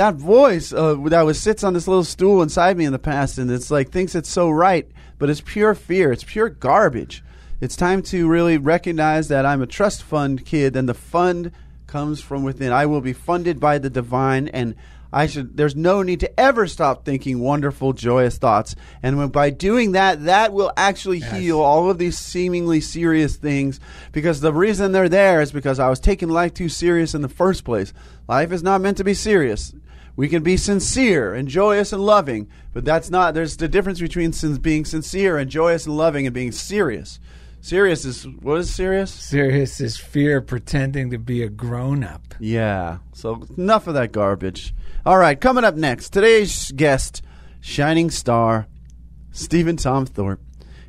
[0.02, 3.38] that voice uh, that was sits on this little stool inside me in the past
[3.38, 7.24] and it's like thinks it's so right but it's pure fear it's pure garbage
[7.60, 11.52] it's time to really recognize that i'm a trust fund kid and the fund
[11.86, 14.74] comes from within i will be funded by the divine and
[15.14, 15.58] I should.
[15.58, 20.24] There's no need to ever stop thinking wonderful, joyous thoughts, and when, by doing that,
[20.24, 23.82] that will actually heal all of these seemingly serious things.
[24.14, 27.28] Because the reason they're there is because I was taking life too serious in the
[27.28, 27.92] first place.
[28.30, 29.74] Life is not meant to be serious.
[30.16, 33.34] We can be sincere and joyous and loving, but that's not.
[33.34, 37.20] There's the difference between sin, being sincere and joyous and loving and being serious.
[37.62, 39.12] Serious is what is serious?
[39.12, 42.34] Serious is fear pretending to be a grown up.
[42.40, 42.98] Yeah.
[43.14, 44.74] So enough of that garbage.
[45.06, 47.24] All right, coming up next, today's guest,
[47.60, 48.68] shining star,
[49.32, 50.42] Stephen Tom Thorpe,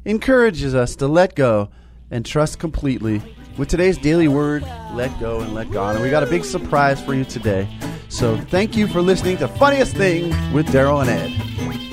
[0.04, 1.70] encourages us to let go
[2.10, 3.22] and trust completely
[3.56, 4.62] with today's daily word,
[4.92, 5.94] let go and let God.
[5.94, 7.68] And we got a big surprise for you today.
[8.08, 11.91] So thank you for listening to Funniest Thing with Daryl and Ed.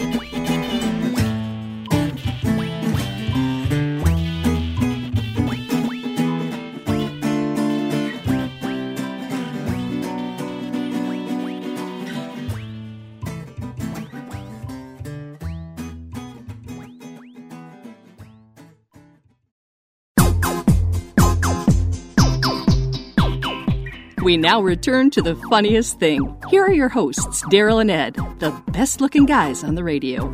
[24.29, 26.37] We now return to the funniest thing.
[26.51, 30.25] Here are your hosts, Daryl and Ed, the best looking guys on the radio.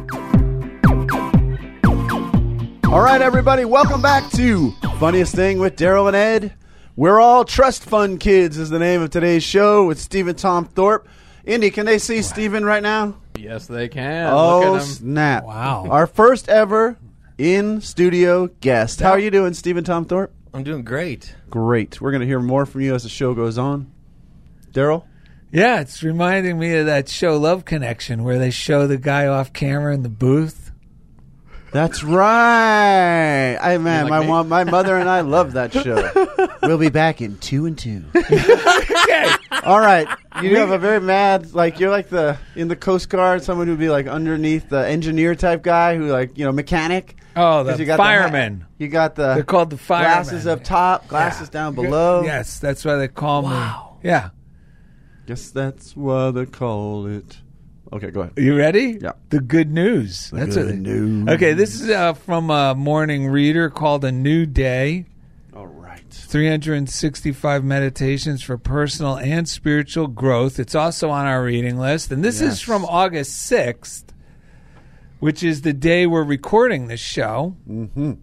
[2.92, 6.56] All right, everybody, welcome back to Funniest Thing with Daryl and Ed.
[6.98, 11.08] We're all trust fund kids is the name of today's show with Stephen Tom Thorpe.
[11.46, 13.16] Indy, can they see Stephen right now?
[13.38, 14.28] Yes, they can.
[14.30, 14.88] Oh, Look at him.
[14.90, 15.46] snap.
[15.46, 15.88] Wow.
[15.90, 16.98] Our first ever
[17.38, 19.00] in studio guest.
[19.00, 20.35] How are you doing, Stephen Tom Thorpe?
[20.56, 21.36] I'm doing great.
[21.50, 22.00] Great.
[22.00, 23.92] We're going to hear more from you as the show goes on.
[24.72, 25.04] Daryl?
[25.52, 29.52] Yeah, it's reminding me of that show Love Connection where they show the guy off
[29.52, 30.72] camera in the booth.
[31.74, 33.58] That's right.
[33.58, 34.28] I man, like my me?
[34.28, 36.10] mom, my mother and I love that show.
[36.64, 38.06] we'll be back in two and two.
[38.16, 39.30] Okay.
[39.64, 40.08] All right,
[40.42, 43.78] you have a very mad, like you're like the in the Coast Guard, someone who'd
[43.80, 47.18] be like underneath the engineer type guy who like you know mechanic.
[47.36, 48.62] Oh, the you got firemen.
[48.62, 50.12] hat- you got the They're called the firemen.
[50.24, 51.60] glasses up top, glasses Yeah.
[51.62, 52.24] down below.
[52.24, 53.98] Yes, that's why they call Wow.
[54.04, 54.10] me.
[54.10, 54.30] Yeah.
[55.28, 57.38] Guess that's why they call it.
[57.94, 58.34] Okay, go ahead.
[58.38, 58.98] You ready?
[59.02, 59.12] Yeah.
[59.30, 60.30] The good news.
[60.32, 61.28] The That's good what- news.
[61.30, 65.06] Okay, this is uh, from a morning reader called A New Day.
[65.56, 66.04] All right.
[66.10, 70.60] 365 meditations for personal and spiritual growth.
[70.60, 72.12] It's also on our reading list.
[72.12, 72.54] And this Yes.
[72.56, 74.05] is from August 6th,
[75.20, 77.56] which is the day we're recording this show.
[77.70, 78.14] Mm-hmm.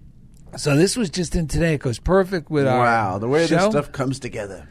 [0.56, 1.74] So this was just in today.
[1.74, 4.68] It goes perfect with our Wow, the way this stuff comes together.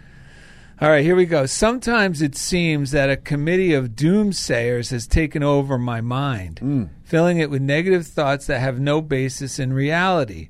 [0.79, 1.45] All right, here we go.
[1.45, 7.51] Sometimes it seems that a committee of doomsayers has taken over my mind, filling it
[7.51, 10.49] with negative thoughts that have no basis in reality.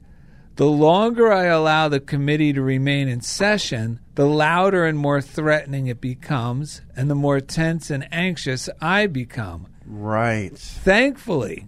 [0.56, 5.88] The longer I allow the committee to remain in session, the louder and more threatening
[5.88, 9.68] it becomes, and the more tense and anxious I become.
[9.92, 10.58] Right.
[10.58, 11.68] Thankfully,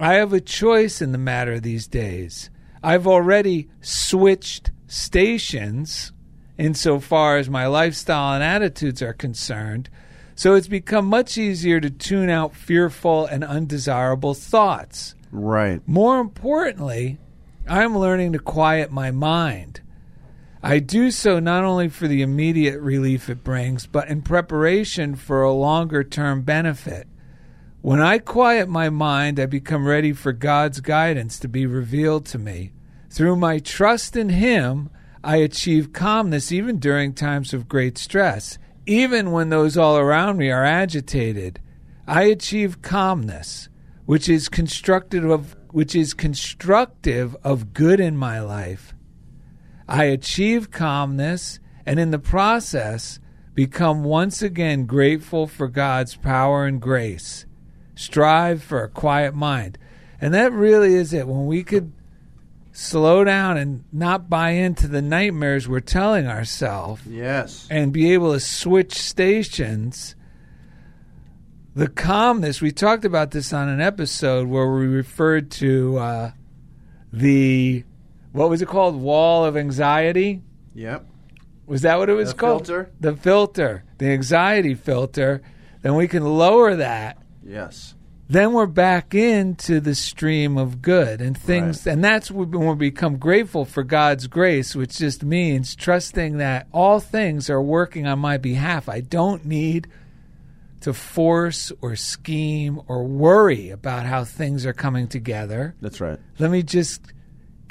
[0.00, 2.50] I have a choice in the matter these days.
[2.82, 6.12] I've already switched stations
[6.58, 9.88] insofar as my lifestyle and attitudes are concerned,
[10.34, 15.14] so it's become much easier to tune out fearful and undesirable thoughts.
[15.30, 15.80] Right.
[15.86, 17.18] More importantly,
[17.68, 19.80] I'm learning to quiet my mind.
[20.60, 25.42] I do so not only for the immediate relief it brings, but in preparation for
[25.42, 27.06] a longer term benefit.
[27.80, 32.38] When I quiet my mind, I become ready for God's guidance to be revealed to
[32.38, 32.72] me.
[33.08, 34.90] Through my trust in Him,
[35.22, 40.50] I achieve calmness even during times of great stress, even when those all around me
[40.50, 41.60] are agitated.
[42.04, 43.68] I achieve calmness,
[44.06, 48.92] which is constructive of which is constructive of good in my life.
[49.86, 53.20] I achieve calmness and in the process
[53.54, 57.46] become once again grateful for God's power and grace.
[57.98, 59.76] Strive for a quiet mind.
[60.20, 61.26] And that really is it.
[61.26, 61.92] When we could
[62.70, 67.66] slow down and not buy into the nightmares we're telling ourselves Yes.
[67.68, 70.14] and be able to switch stations.
[71.74, 76.30] The calmness, we talked about this on an episode where we referred to uh,
[77.12, 77.82] the,
[78.30, 78.94] what was it called?
[79.00, 80.42] Wall of anxiety?
[80.74, 81.04] Yep.
[81.66, 82.66] Was that what it was The called?
[82.66, 82.90] filter?
[83.00, 85.42] The filter, the anxiety filter.
[85.82, 87.18] Then we can lower that.
[87.48, 87.94] Yes.
[88.30, 93.16] Then we're back into the stream of good and things, and that's when we become
[93.16, 98.36] grateful for God's grace, which just means trusting that all things are working on my
[98.36, 98.86] behalf.
[98.86, 99.88] I don't need
[100.82, 105.74] to force or scheme or worry about how things are coming together.
[105.80, 106.18] That's right.
[106.38, 107.00] Let me just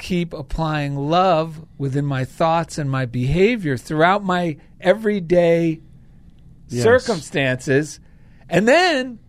[0.00, 5.80] keep applying love within my thoughts and my behavior throughout my everyday
[6.68, 6.82] Yes.
[6.82, 7.98] circumstances.
[8.50, 9.20] And then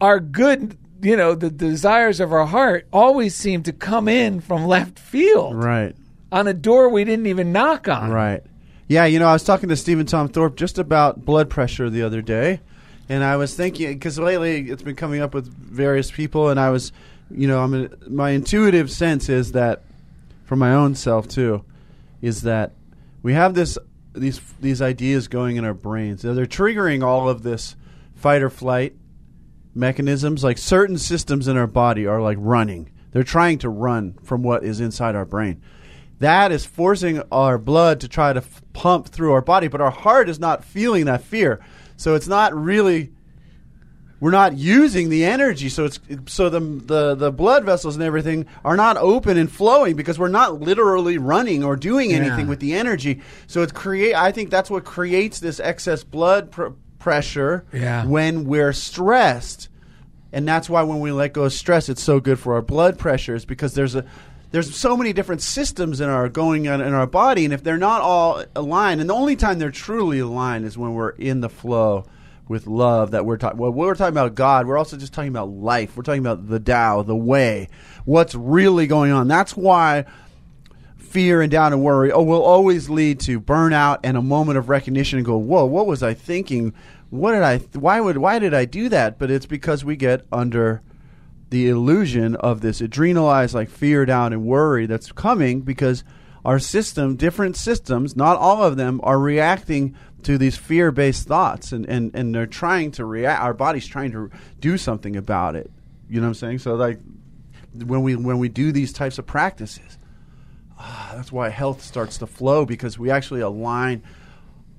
[0.00, 4.66] our good, you know, the desires of our heart always seem to come in from
[4.66, 5.94] left field Right.
[6.32, 8.10] on a door we didn't even knock on.
[8.10, 8.42] Right.
[8.88, 12.02] Yeah, you know, I was talking to Stephen Tom Thorpe just about blood pressure the
[12.02, 12.60] other day,
[13.08, 16.68] and I was thinking because lately it's been coming up with various people, and I
[16.70, 16.92] was,
[17.30, 19.82] you know, I'm a, my intuitive sense is that,
[20.44, 21.64] for my own self too,
[22.20, 22.72] is that
[23.22, 23.78] we have this
[24.14, 26.20] these these ideas going in our brains.
[26.20, 27.76] They're they're triggering all of this
[28.16, 28.94] fight or flight
[29.74, 30.44] mechanisms.
[30.44, 32.90] Like certain systems in our body are like running.
[33.12, 35.62] They're trying to run from what is inside our brain
[36.20, 39.90] that is forcing our blood to try to f- pump through our body, but our
[39.90, 41.60] heart is not feeling that fear.
[41.96, 43.12] So it's not really
[44.20, 48.46] we're not using the energy so it's so the the the blood vessels and everything
[48.64, 52.48] are not open and flowing because we're not literally running or doing anything Yeah.
[52.48, 56.68] with the energy so it's create I think that's what creates this excess blood pr-
[57.04, 58.06] pressure Yeah.
[58.06, 59.68] when we're stressed.
[60.32, 62.98] And that's why when we let go of stress it's so good for our blood
[62.98, 64.04] pressures because there's a
[64.52, 67.44] there's so many different systems in our going on in our body.
[67.44, 70.94] And if they're not all aligned and the only time they're truly aligned is when
[70.94, 72.06] we're in the flow
[72.48, 74.66] with love that we're talking well we're talking about god.
[74.66, 75.96] We're also just talking about life.
[75.96, 77.68] We're talking about the Tao the way
[78.06, 79.28] what's really going on.
[79.28, 80.06] That's why
[80.98, 84.68] fear and doubt and worry oh will always lead to burnout and a moment of
[84.68, 86.74] recognition and go whoa what was i thinking
[87.14, 89.18] what did i why would why did i do that?
[89.18, 90.82] But it's because we get under
[91.50, 96.02] the illusion of this adrenalized like fear doubt and worry that's coming because
[96.44, 99.94] our system different systems not all of them are reacting
[100.24, 104.30] to these fear-based thoughts and, and, and they're trying to react our body's trying to
[104.58, 105.70] do something about it.
[106.08, 106.58] You know what i'm saying?
[106.58, 106.98] So like
[107.84, 109.98] when we when we do these types of practices
[110.78, 114.02] ah, that's why health starts to flow because we actually align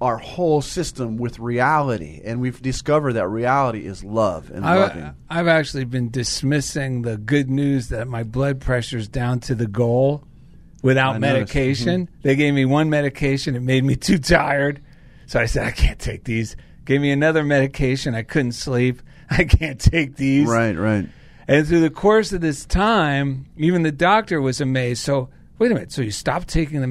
[0.06, 5.40] our whole system with reality and we've discovered that reality is love and loving I,
[5.40, 10.24] I've actually been dismissing the good news that my blood pressure's down to the goal
[10.86, 12.06] without I medication.
[12.06, 12.22] Mm-hmm.
[12.22, 13.56] They gave me one medication.
[13.56, 14.82] It made me too tired.
[15.26, 16.56] So I said, I can't take these.
[16.86, 18.14] Gave me another medication.
[18.14, 19.02] I couldn't sleep.
[19.30, 20.48] I can't take these.
[20.48, 21.10] right right
[21.48, 25.02] And through the course of this time, even the doctor was amazed.
[25.02, 25.92] So, wait a minute.
[25.92, 26.88] So you stopped taking the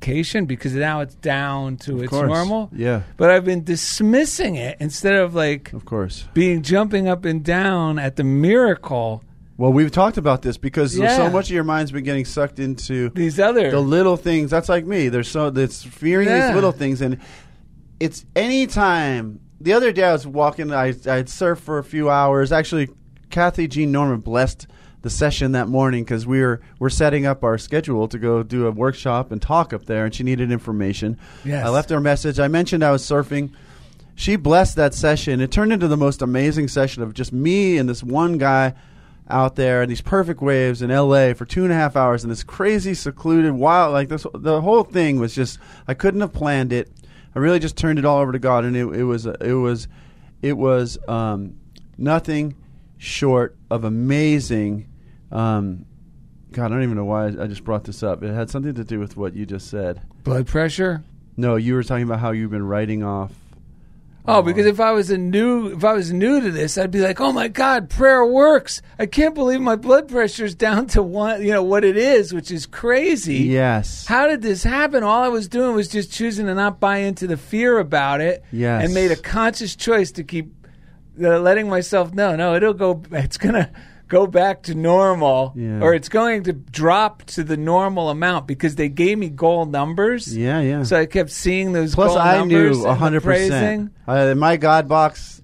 [0.00, 2.28] medication because now it's down to its course.
[2.28, 2.70] normal?
[2.72, 3.02] Yeah.
[3.16, 7.98] But I've been dismissing it instead of like of course being jumping up and down
[7.98, 9.22] at the miracle.
[9.56, 12.60] Well, we've talked about this because there's so much of your mind's been getting sucked
[12.60, 14.50] into These other the little things.
[14.52, 15.08] That's like me.
[15.08, 16.46] There's so that's fearing Yeah.
[16.48, 17.18] these little things, and
[17.98, 19.40] it's any time.
[19.60, 20.72] The other day I was walking.
[20.72, 22.52] I I'd surfed for a few hours.
[22.52, 22.88] Actually,
[23.30, 24.68] Kathy Jean Norman blessed
[25.02, 28.66] the session that morning because we were we're setting up our schedule to go do
[28.66, 31.18] a workshop and talk up there, and she needed information.
[31.44, 31.64] Yes.
[31.64, 32.40] I left her a message.
[32.40, 33.50] I mentioned I was surfing.
[34.14, 35.40] She blessed that session.
[35.40, 38.74] It turned into the most amazing session of just me and this one guy
[39.30, 42.30] out there and these perfect waves in LA for two and a half hours and
[42.30, 46.72] this crazy secluded wild like this the whole thing was just I couldn't have planned
[46.72, 46.90] it.
[47.34, 49.86] I really just turned it all over to God and it, it was it was
[50.42, 51.58] it was um,
[51.96, 52.56] nothing
[52.98, 54.86] short of amazing
[55.30, 55.84] um,
[56.52, 58.22] God, I don't even know why I just brought this up.
[58.22, 60.00] It had something to do with what you just said.
[60.24, 61.04] blood pressure.
[61.36, 63.32] No, you were talking about how you've been writing off.
[64.26, 67.00] Oh, because if I was a new if I was new to this, I'd be
[67.00, 68.82] like, "Oh my god, prayer works.
[68.98, 72.50] I can't believe my blood pressure's down to one, you know, what it is, which
[72.50, 74.06] is crazy." Yes.
[74.06, 75.02] How did this happen?
[75.02, 78.42] All I was doing was just choosing to not buy into the fear about it,
[78.52, 78.84] Yes.
[78.84, 80.52] and made a conscious choice to keep
[81.22, 83.02] uh, letting myself know, no, it'll go.
[83.12, 83.70] It's gonna
[84.08, 85.80] go back to normal, Yeah.
[85.82, 90.34] or it's going to drop to the normal amount because they gave me goal numbers.
[90.34, 90.82] Yeah, yeah.
[90.84, 91.94] So I kept seeing those.
[91.94, 93.92] Plus, goal I numbers knew hundred percent.
[94.06, 95.42] Uh, my God box,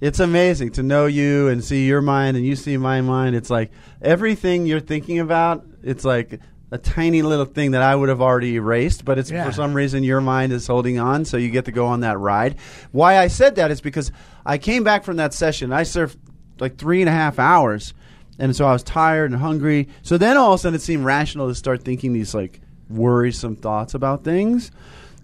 [0.00, 3.34] it's amazing to know you and see your mind, and you see my mind.
[3.36, 3.70] It's like
[4.02, 5.64] everything you're thinking about.
[5.82, 9.44] It's like a tiny little thing that I would have already erased, but it's Yeah.
[9.44, 12.18] for some reason your mind is holding on, so you get to go on that
[12.18, 12.56] ride.
[12.92, 14.12] Why I said that is because
[14.48, 15.74] I came back from that session.
[15.74, 16.16] I surfed
[16.58, 17.92] like three and a half hours,
[18.38, 19.88] and so I was tired and hungry.
[20.02, 23.56] So then all of a sudden it seemed rational to start thinking these like worrisome
[23.56, 24.70] thoughts about things.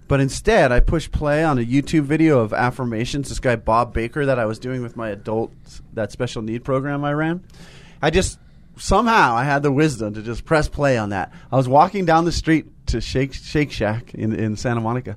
[0.08, 3.30] But instead, I pushed play on a YouTube video of affirmations.
[3.30, 5.52] This guy Bob Baker that I was doing with my adult
[5.94, 7.42] that special need program I ran.
[8.02, 8.38] I just
[8.76, 11.32] somehow I had the wisdom to just press play on that.
[11.50, 15.16] I was walking down the street to Shake Shake Shack in in Santa Monica,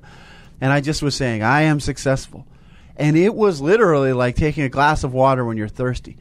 [0.62, 2.46] and I just was saying, "I am successful,"
[2.98, 6.16] and it was literally like taking a glass of water when you're thirsty.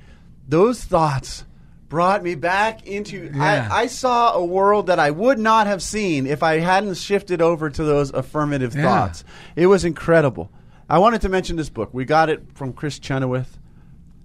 [0.47, 1.43] Those thoughts
[1.89, 3.67] brought me back into Yeah.
[3.71, 7.41] I, I saw a world that I would not have seen if I hadn't shifted
[7.41, 8.83] over to those affirmative Yeah.
[8.83, 9.23] thoughts.
[9.55, 10.51] It was incredible.
[10.89, 11.89] I wanted to mention this book.
[11.93, 13.57] We got it from Chris Chenoweth.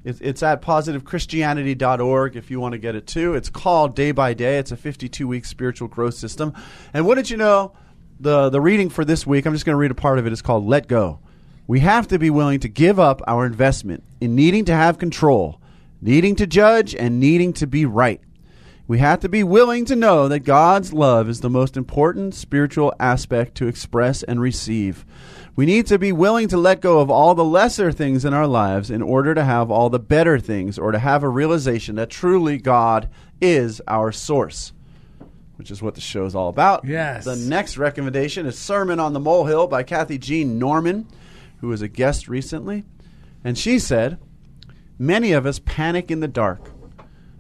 [0.05, 3.35] It's, it's at positivechristianity.org if you want to get it too.
[3.35, 4.59] It's called Day by Day.
[4.59, 6.53] It's a 52 week spiritual growth system.
[6.93, 7.73] And wouldn't you know,
[8.21, 10.33] the, the reading for this week, I'm just going to read a part of it,
[10.33, 11.21] is called Let Go.
[11.67, 15.61] We have to be willing to give up our investment in needing to have control,
[16.01, 18.21] needing to judge, and needing to be right.
[18.89, 22.93] We have to be willing to know that God's love is the most important spiritual
[22.99, 25.07] aspect to express and receive.
[25.55, 28.47] We need to be willing to let go of all the lesser things in our
[28.47, 32.11] lives in order to have all the better things or to have a realization that
[32.11, 33.09] truly God
[33.41, 34.73] is our source,
[35.57, 36.85] which is what the show is all about.
[36.85, 37.25] Yes.
[37.25, 41.07] The next recommendation is Sermon on the Molehill by Kathy Jean Norman,
[41.63, 42.85] who was a guest recently.
[43.43, 44.19] And she said,
[44.99, 46.71] Many of us panic in the dark.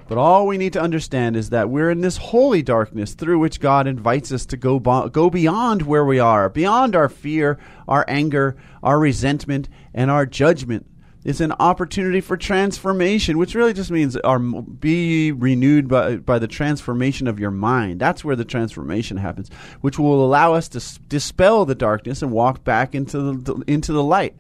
[0.08, 3.60] But all we need to understand is that we're in this holy darkness through which
[3.60, 7.58] God invites us to go, bo- go beyond where we are, beyond our fear,
[7.88, 10.86] our anger, our resentment, and our judgment.
[11.24, 16.48] It's an opportunity for transformation, which really just means our, be renewed by, by the
[16.48, 18.00] transformation of your mind.
[18.00, 19.48] That's where the transformation happens,
[19.80, 23.92] which will allow us to s- dispel the darkness and walk back into the, into
[23.92, 24.34] the light.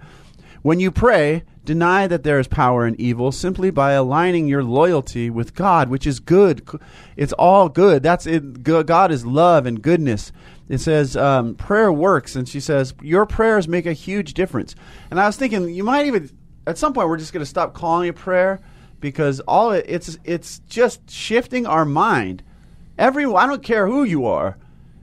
[0.62, 5.30] When you pray, deny that there is power in evil simply by aligning your loyalty
[5.30, 6.68] with God, which is good.
[7.16, 8.02] It's all good.
[8.02, 8.62] That's it.
[8.62, 10.32] God is love and goodness.
[10.68, 14.74] It says um, prayer works, and she says your prayers make a huge difference.
[15.10, 16.30] And I was thinking you might even
[16.66, 18.60] at some point we're just going to stop calling it prayer
[19.00, 22.42] because all it, it's it's just shifting our mind.
[22.98, 24.56] Every I don't care who you are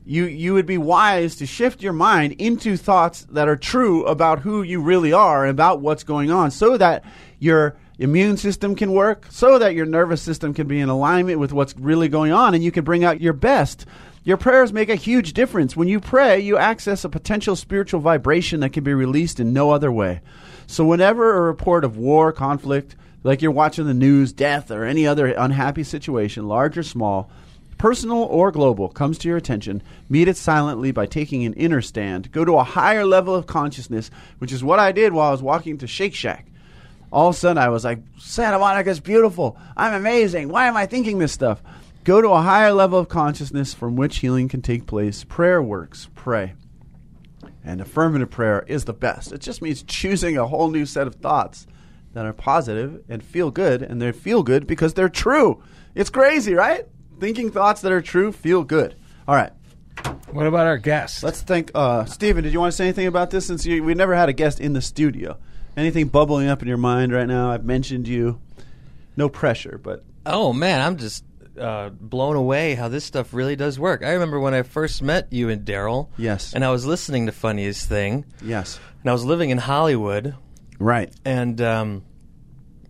[0.10, 4.40] you you would be wise to shift your mind into thoughts that are true about
[4.40, 7.04] who you really are and about what's going on so that
[7.38, 11.54] your immune system can work so that your nervous system can be in alignment with
[11.54, 13.86] what's really going on and you can bring out your best.
[14.24, 15.78] Your prayers make a huge difference.
[15.78, 19.70] When you pray you access a potential spiritual vibration that can be released in no
[19.70, 20.22] other way
[20.70, 25.08] so whenever a report of war conflict like you're watching the news death or any
[25.08, 27.32] other unhappy situation large or small
[27.80, 32.32] personal or global, comes to your attention, meet it silently by taking an inner stand.
[32.32, 35.42] Go to a higher level of consciousness, which is what I did while I was
[35.42, 36.46] walking to Shake Shack.
[37.12, 39.58] All of a sudden, I was like, Santa Monica's beautiful.
[39.76, 40.50] I'm amazing.
[40.50, 41.64] Why am I thinking this stuff?
[42.04, 45.24] Go to a higher level of consciousness from which healing can take place.
[45.24, 46.10] Prayer works.
[46.14, 46.54] Pray.
[47.64, 49.32] And affirmative prayer is the best.
[49.32, 51.68] It just means choosing a whole new set of thoughts
[52.14, 55.62] that are positive and feel good, and they feel good because they're true.
[55.94, 56.86] It's crazy, right?
[57.20, 58.96] thinking thoughts that are true feel good.
[59.28, 59.52] All right.
[60.32, 61.24] What about our guest?
[61.24, 61.72] Let's think.
[61.76, 63.48] Uh, Stephen, did you want to say anything about this?
[63.48, 65.38] Since you, we never had a guest in the studio,
[65.76, 67.52] anything bubbling up in your mind right now?
[67.52, 68.40] I've mentioned you.
[69.18, 71.26] No pressure, but Oh man, I'm just
[71.58, 74.04] uh, blown away how this stuff really does work.
[74.04, 76.10] I remember when I first met you and Daryl.
[76.18, 76.54] Yes.
[76.54, 80.36] And I was listening to Funniest Thing, yes, and I was living in Hollywood,
[80.80, 81.14] right.
[81.26, 82.04] and um,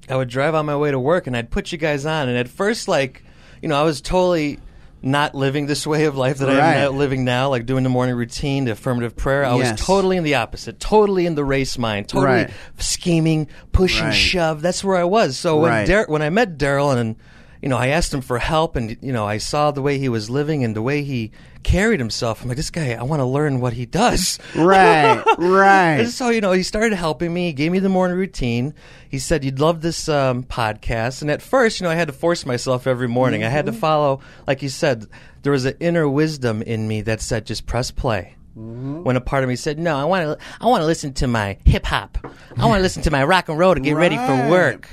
[0.10, 2.38] I would drive on my way to work, and I'd put you guys on, and
[2.38, 3.24] at first, like,
[3.62, 4.60] you know, I was totally
[5.02, 6.84] not living this way of life that Right.
[6.84, 9.46] I'm living now, like doing the morning routine, the affirmative prayer.
[9.46, 9.72] I Yes.
[9.72, 12.50] was totally in the opposite, totally in the race mind, totally Right.
[12.80, 14.08] scheming, push Right.
[14.08, 14.62] and shove.
[14.62, 15.38] That's where I was.
[15.38, 15.88] So when.
[15.88, 17.16] Dar- when I met Daryl and
[17.62, 20.10] you know I asked him for help, and you know I saw the way he
[20.10, 21.32] was living and the way he
[21.64, 22.42] carried himself.
[22.42, 24.40] I'm like, this guy, I want to learn what he does.
[24.56, 26.00] Right, right.
[26.00, 27.48] And so, you know, he started helping me.
[27.48, 28.74] He gave me the morning routine.
[29.10, 31.22] He said, You'd love this um, podcast.
[31.22, 33.44] And at first, you know, I had to force myself every morning.
[33.44, 35.06] I had to follow, like you said,
[35.44, 38.36] there was an inner wisdom in me that said, just press play.
[38.56, 41.28] When a part of me said, "No, I want to, I want to listen to
[41.28, 42.18] my hip hop.
[42.58, 44.90] I want to listen to my rock and roll to get ready for work."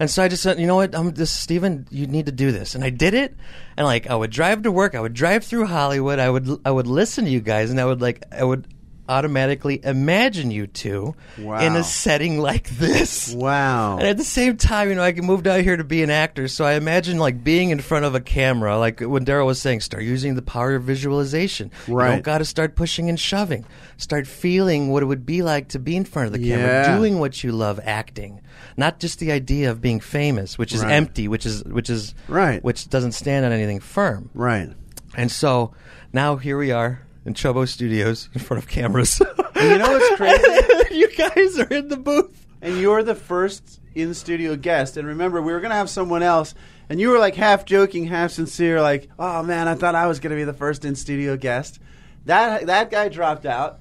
[0.00, 0.94] And so I just said, "You know what?
[0.94, 1.86] I'm this, Stephen.
[1.90, 3.36] You need to do this." And I did it.
[3.76, 4.94] And like, I would drive to work.
[4.94, 6.18] I would drive through Hollywood.
[6.18, 8.66] I would, I would listen to you guys, and I would like, I would
[9.10, 11.58] automatically imagine you two Wow.
[11.60, 13.34] in a setting like this.
[13.34, 13.98] Wow.
[13.98, 16.46] And at the same time, you know, I moved out here to be an actor,
[16.48, 19.80] so I imagine like being in front of a camera, like when Daryl was saying,
[19.80, 21.70] start using the power of visualization.
[21.88, 22.10] You Right.
[22.10, 23.64] don't got to start pushing and shoving.
[23.96, 26.56] Start feeling what it would be like to be in front of the Yeah.
[26.84, 28.40] camera, doing what you love, acting,
[28.76, 30.92] not just the idea of being famous, which is Right.
[30.92, 32.62] empty, which is which is Right.
[32.62, 34.30] which doesn't stand on anything firm.
[34.34, 34.70] right.
[35.16, 35.72] And so
[36.12, 39.20] now here we are in Chobo Studios in front of cameras.
[39.60, 40.94] And you know what's crazy?
[40.98, 42.46] you guys are in the booth.
[42.62, 44.96] and you're the first in studio guest.
[44.96, 46.54] And remember, we were going to have someone else,
[46.88, 50.18] and you were like half joking, half sincere, like, "Oh man, I thought I was
[50.18, 51.78] going to be the first in studio guest."
[52.24, 53.80] That that guy dropped out.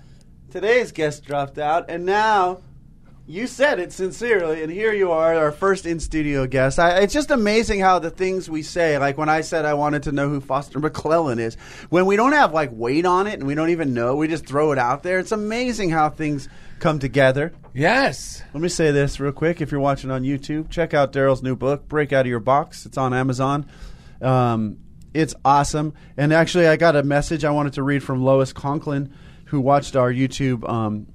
[0.52, 2.60] Today's guest dropped out, and now
[3.30, 6.80] You said it sincerely, and here you are, our first in studio guest.
[6.80, 10.02] I, it's just amazing how the things we say, like when I said I wanted
[10.04, 11.54] to know who Foster McClellan is,
[11.90, 14.48] when we don't have like weight on it and we don't even know, we just
[14.48, 15.20] throw it out there.
[15.20, 16.50] It's amazing how things
[16.80, 17.54] come together.
[17.72, 18.42] Yes.
[18.52, 19.62] Let me say this real quick.
[19.62, 22.88] If you're watching on YouTube, check out Daryl's new book, Break Out of Your Box.
[22.88, 23.68] It's on Amazon.
[24.24, 24.80] Um,
[25.14, 25.94] it's awesome.
[26.18, 29.14] And actually, I got a message I wanted to read from Lois Conklin,
[29.46, 31.06] who watched our YouTube um,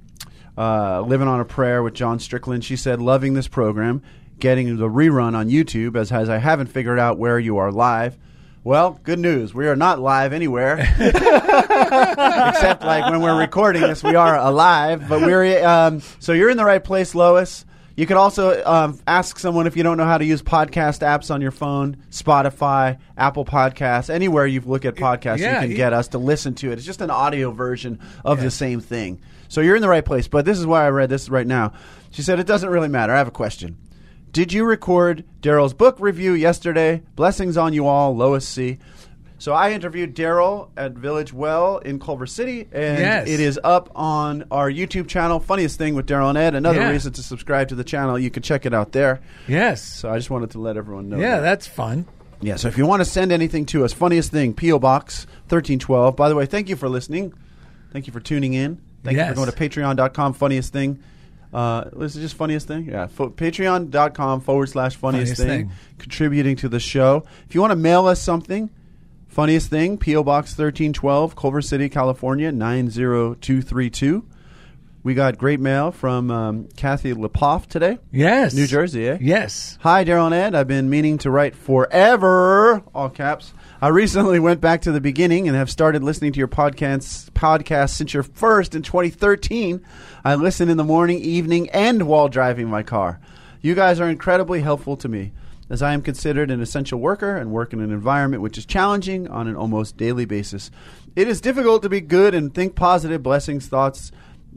[0.56, 2.64] uh, Living on a Prayer with John Strickland.
[2.64, 4.02] She said, Loving this program,
[4.38, 8.16] getting the rerun on YouTube, as, as I haven't figured out where you are live.
[8.62, 9.52] Well, good news.
[9.52, 10.78] We are not live anywhere.
[10.98, 15.06] Except like when we're recording this, we are alive.
[15.06, 17.66] But we're um, so you're in the right place, Lois.
[17.96, 21.32] You could also um, ask someone if you don't know how to use podcast apps
[21.32, 25.92] on your phone, Spotify, Apple Podcasts, anywhere you look at podcasts, Yeah, you can get
[25.92, 26.78] us to listen to it.
[26.78, 29.20] It's just an audio version of the same thing.
[29.54, 30.26] So you're in the right place.
[30.26, 31.72] But this is why I read this right now.
[32.10, 33.12] She said it doesn't really matter.
[33.12, 33.76] I have a question.
[34.32, 37.02] Did you record Daryl's book review yesterday?
[37.14, 38.78] Blessings on you all, Lois C.
[39.38, 43.28] So I interviewed Daryl at Village Well in Culver City, and Yes.
[43.28, 45.38] it is up on our YouTube channel.
[45.38, 46.54] Funniest thing with Daryl and Ed.
[46.56, 46.90] Another Yeah.
[46.90, 48.18] reason to subscribe to the channel.
[48.18, 49.20] You can check it out there.
[49.46, 49.82] Yes.
[49.82, 51.18] So I just wanted to let everyone know.
[51.18, 51.42] Yeah, that.
[51.42, 52.06] that's fun.
[52.40, 54.78] Yeah, so if you want to send anything to us, funniest thing, P.O.
[54.80, 56.16] Box 1312.
[56.16, 57.32] By the way, thank you for listening.
[57.92, 58.80] Thank you for tuning in.
[59.04, 61.02] Thank you for going to patreon.com, funniest thing.
[61.52, 62.86] Uh, is just funniest thing?
[62.86, 65.70] Yeah, fo- patreon.com forward slash funniest, thing.
[65.98, 67.24] contributing to the show.
[67.48, 68.70] If you want to mail us something,
[69.28, 70.24] funniest thing, P.O.
[70.24, 74.26] Box 1312, Culver City, California, 90232.
[75.04, 77.98] We got great mail from um, Kathy Lepoff today.
[78.10, 78.54] Yes.
[78.54, 79.18] New Jersey, eh?
[79.20, 79.78] Yes.
[79.82, 80.54] Hi, Daryl and Ed.
[80.54, 83.52] I've been meaning to write forever, all caps.
[83.84, 87.90] I recently went back to the beginning and have started listening to your podcast, podcast
[87.90, 89.84] since your first in 2013.
[90.24, 93.20] I listen in the morning, evening, and while driving my car.
[93.60, 95.32] You guys are incredibly helpful to me,
[95.68, 99.28] as I am considered an essential worker and work in an environment which is challenging
[99.28, 100.70] on an almost daily basis.
[101.14, 104.12] It is difficult to be good and think positive blessings, thoughts,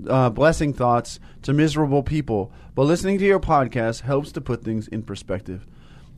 [0.07, 4.87] uh, blessing thoughts to miserable people, but listening to your podcast helps to put things
[4.87, 5.67] in perspective.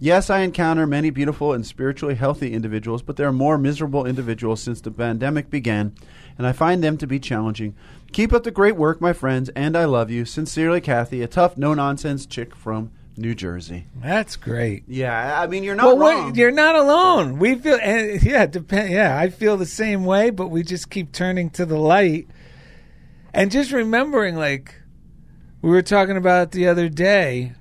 [0.02, 4.62] Yes, I encounter many beautiful and spiritually healthy individuals, but there are more miserable individuals
[4.62, 5.94] since the pandemic began,
[6.38, 7.76] and I find them to be challenging.
[8.14, 10.24] Keep up the great work, my friends, and I love you.
[10.24, 13.88] Sincerely, Kathy, a tough, no nonsense chick from New Jersey.
[13.94, 14.84] That's great.
[14.88, 16.36] Yeah, I mean, you're not well, wrong.
[16.36, 17.38] you're not alone.
[17.38, 18.94] We feel, and yeah, depend.
[18.94, 22.30] Yeah, I feel the same way, but we just keep turning to the light,
[23.34, 24.76] and just remembering, like
[25.62, 27.52] we were talking about the other day,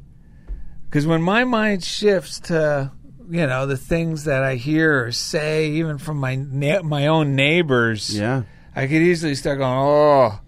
[0.89, 2.93] because when my mind shifts to,
[3.31, 7.37] you know, the things that I hear or say, even from my na- my own
[7.37, 8.43] neighbors, yeah,
[8.75, 10.41] I could easily start going, oh,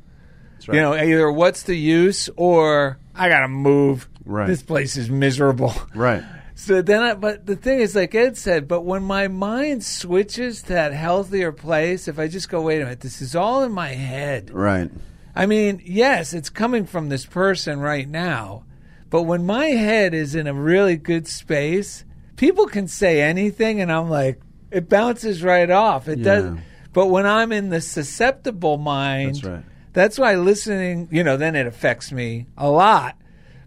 [0.69, 0.75] right.
[0.75, 4.09] you know, either what's the use or I gotta move.
[4.25, 4.47] Right.
[4.47, 5.75] This place is miserable.
[5.95, 6.23] right.
[6.55, 10.63] So then, I, but the thing is, like Ed said, but when my mind switches
[10.63, 13.73] to that healthier place, if I just go, wait a minute, this is all in
[13.73, 14.51] my head.
[14.51, 14.91] Right.
[15.35, 18.65] I mean, yes, it's coming from this person right now,
[19.11, 22.05] but when my head is in a really good space,
[22.37, 24.41] people can say anything, and I'm like,
[24.71, 26.09] it bounces right off.
[26.09, 26.25] It Yeah.
[26.25, 26.59] does.
[26.93, 29.65] But when I'm in the susceptible mind, That's right.
[29.93, 33.17] that's why listening, you know, then it affects me a lot.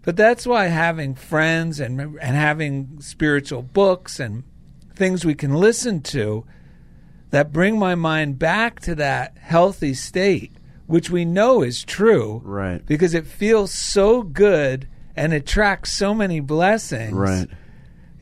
[0.02, 4.44] But that's why having friends and and having spiritual books and
[4.94, 6.44] things we can listen to
[7.30, 10.52] that bring my mind back to that healthy state,
[10.86, 12.84] which we know is true, Right.
[12.86, 14.86] Because it feels so good
[15.16, 17.48] and it attracts so many blessings, Right.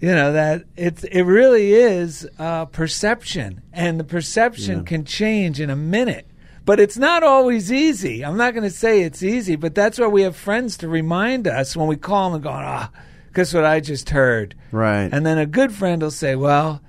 [0.01, 4.85] You know that it's it really is uh, perception, and the perception Yeah.
[4.85, 6.27] can change in a minute.
[6.65, 8.25] But it's not always easy.
[8.25, 11.47] I'm not going to say it's easy, but that's why we have friends to remind
[11.49, 12.91] us when we call them and go, ah,
[13.35, 14.55] guess what I just heard.
[14.71, 15.09] Right.
[15.13, 16.81] And then a good friend will say, well,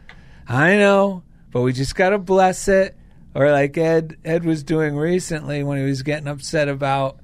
[0.47, 2.95] I know, but we just got to bless it.
[3.35, 7.17] Or like Ed, Ed was doing recently when he was getting upset about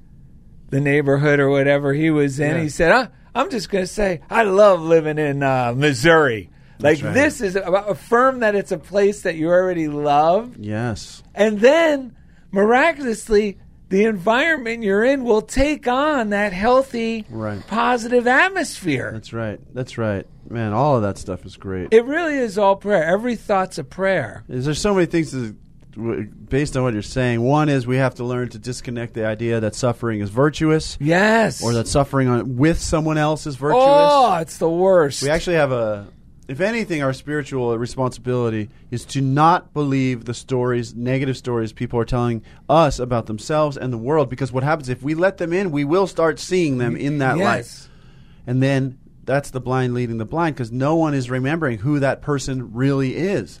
[0.70, 2.56] the neighborhood or whatever he was in.
[2.56, 2.62] Yeah.
[2.62, 6.50] He said, I'm just going to say, I love living in uh, Missouri.
[6.78, 7.12] Like right.
[7.12, 11.22] this is about affirm that it's a place that you already love, yes.
[11.34, 12.16] and then
[12.52, 13.58] miraculously
[13.90, 17.64] the environment you're in will take on that healthy, Right.
[17.66, 19.10] positive atmosphere.
[19.12, 19.58] That's right.
[19.74, 20.26] That's right.
[20.48, 21.88] Man, all of that stuff is great.
[21.92, 23.04] It really is all prayer.
[23.04, 24.44] Every thought's a prayer.
[24.48, 25.56] Is there so many things to, w-
[25.96, 27.40] based on what you're saying?
[27.40, 31.62] One is we have to learn to disconnect the idea that suffering is virtuous, Yes.
[31.62, 33.82] or that suffering on, with someone else is virtuous.
[33.84, 35.22] Oh, it's the worst.
[35.22, 36.08] We actually have a
[36.48, 42.04] if anything, our spiritual responsibility is to not believe the stories, negative stories people are
[42.04, 44.28] telling us about themselves and the world.
[44.28, 47.38] Because what happens if we let them in, we will start seeing them in that
[47.38, 47.88] light.
[48.48, 52.20] And then that's the blind leading the blind because no one is remembering who that
[52.20, 53.60] person really is.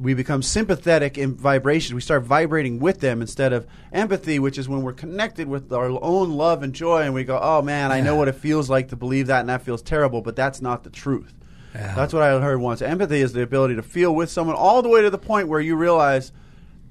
[0.00, 1.94] We become sympathetic in vibration.
[1.94, 5.90] We start vibrating with them instead of empathy, which is when we're connected with our
[6.02, 8.88] own love and joy and we go, oh man, I know what it feels like
[8.88, 11.34] to believe that and that feels terrible, but that's not the truth.
[11.74, 11.94] Yeah.
[11.94, 12.82] That's what I heard once.
[12.82, 15.60] Empathy is the ability to feel with someone all the way to the point where
[15.60, 16.32] you realize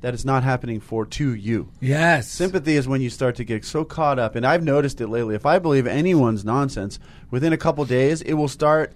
[0.02, 1.72] that it's not happening for to you.
[1.82, 2.30] Yes.
[2.30, 5.36] Sympathy is when you start to get so caught up, and I've noticed it lately.
[5.36, 7.00] If I believe anyone's nonsense,
[7.30, 8.94] within a couple days, it will start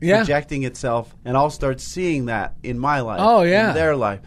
[0.00, 0.18] yeah.
[0.18, 3.20] projecting itself, and I'll start seeing that in my life.
[3.22, 3.70] Oh, yeah.
[3.70, 4.20] in their life.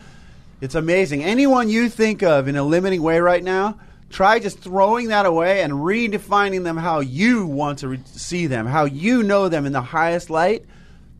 [0.61, 1.23] It's amazing.
[1.23, 5.61] Anyone you think of in a limiting way right now, try just throwing that away
[5.63, 9.71] and redefining them how you want to re- see them, how you know them in
[9.73, 10.65] the highest light.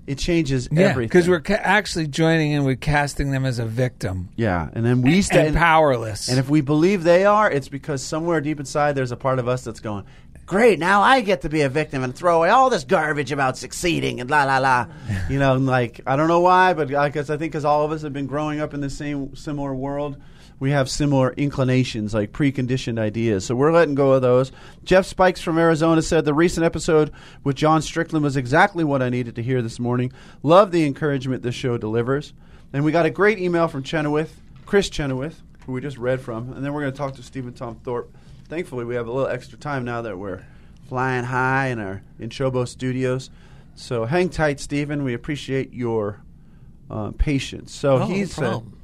[0.07, 1.07] It changes Yeah, everything.
[1.09, 5.03] because we're ca- actually joining in with casting them as a victim yeah, and then
[5.03, 6.27] we and stand powerless.
[6.27, 9.47] And if we believe they are, it's because somewhere deep inside there's a part of
[9.47, 10.03] us that's going,
[10.51, 13.57] Great, now I get to be a victim and throw away all this garbage about
[13.57, 14.85] succeeding and la la la.
[15.29, 17.93] you know, like, I don't know why, but I guess I think because all of
[17.93, 20.21] us have been growing up in the same similar world,
[20.59, 23.45] we have similar inclinations, like preconditioned ideas.
[23.45, 24.51] So we're letting go of those.
[24.83, 27.13] Jeff Spikes from Arizona said the recent episode
[27.45, 30.11] with John Strickland was exactly what I needed to hear this morning.
[30.43, 32.33] Love the encouragement this show delivers.
[32.73, 36.51] And we got a great email from Chenoweth, Chris Chenoweth, who we just read from,
[36.51, 38.13] and then we're going to talk to Stephen Tom Thorpe.
[38.51, 40.43] Thankfully, we have a little extra time now that we're
[40.89, 43.29] flying high in our in Chobo Studios.
[43.75, 45.05] So hang tight, Stephen.
[45.05, 46.21] We appreciate your
[46.89, 47.73] uh, patience.
[47.73, 48.77] So Oh, he no said, problem.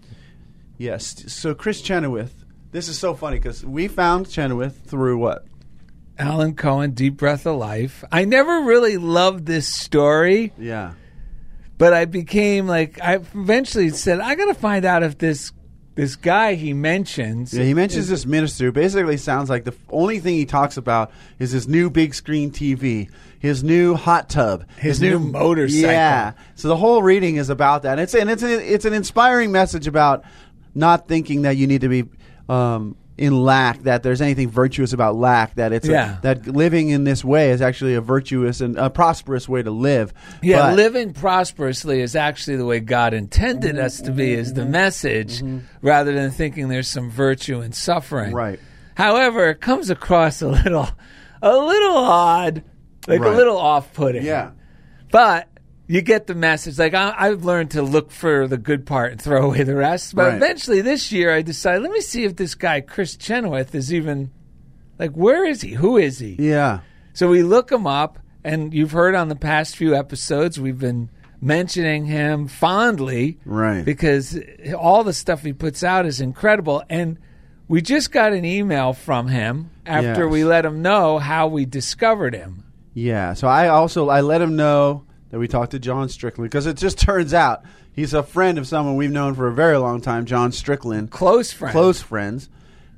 [0.78, 1.26] yes.
[1.34, 2.46] So Chris Chenoweth.
[2.72, 5.46] This is so funny because we found Chenoweth through what?
[6.18, 8.06] Alan Cohen, Deep Breath of Life.
[8.10, 10.94] I never really loved this story, Yeah.
[11.78, 15.52] but I became like I eventually said I got to find out if this
[15.98, 17.54] this guy he mentions.
[17.54, 21.12] Yeah, he mentions this minister who basically sounds like the only thing he talks about
[21.40, 25.90] is his new big screen TV, his new hot tub, His new motorcycle.
[25.90, 26.34] Yeah.
[26.54, 27.98] So the whole reading is about that.
[27.98, 30.24] It's and it's a, it's an inspiring message about
[30.76, 32.06] not thinking that you need to be
[32.48, 37.04] um, in lack, that there's anything virtuous about lack, that it's a- that living in
[37.04, 40.14] this way is actually a virtuous and a prosperous way to live.
[40.44, 44.66] Yeah, But- living prosperously is actually the way God intended us to be, is the
[44.66, 45.60] message, mm-hmm.
[45.82, 48.34] rather than thinking there's some virtue in suffering.
[48.34, 48.60] Right.
[48.96, 50.88] However, it comes across a little,
[51.42, 52.64] a little odd,
[53.08, 53.34] like Right.
[53.34, 54.24] a little off-putting.
[54.26, 54.52] Yeah.
[55.12, 55.48] but
[55.88, 56.78] you get the message.
[56.78, 60.16] Like I, I've learned to look for the good part and throw away the rest.
[60.16, 60.36] But Right.
[60.36, 64.32] eventually, this year, I decided let me see if this guy Chris Chenoweth is even
[65.00, 65.72] like where is he?
[65.72, 66.36] Who is he?
[66.40, 66.80] Yeah.
[67.14, 71.10] So we look him up, and you've heard on the past few episodes we've been
[71.42, 73.84] mentioning him fondly, Right.
[73.86, 74.40] Because
[74.78, 77.18] all the stuff he puts out is incredible, and
[77.68, 80.32] we just got an email from him after Yes.
[80.32, 82.64] we let him know how we discovered him.
[82.94, 83.34] Yeah.
[83.34, 86.78] So I also I let him know that we talked to John Strickland because it
[86.78, 90.26] just turns out he's a friend of someone we've known for a very long time,
[90.26, 91.12] John Strickland.
[91.12, 92.50] Close friend, Close friends.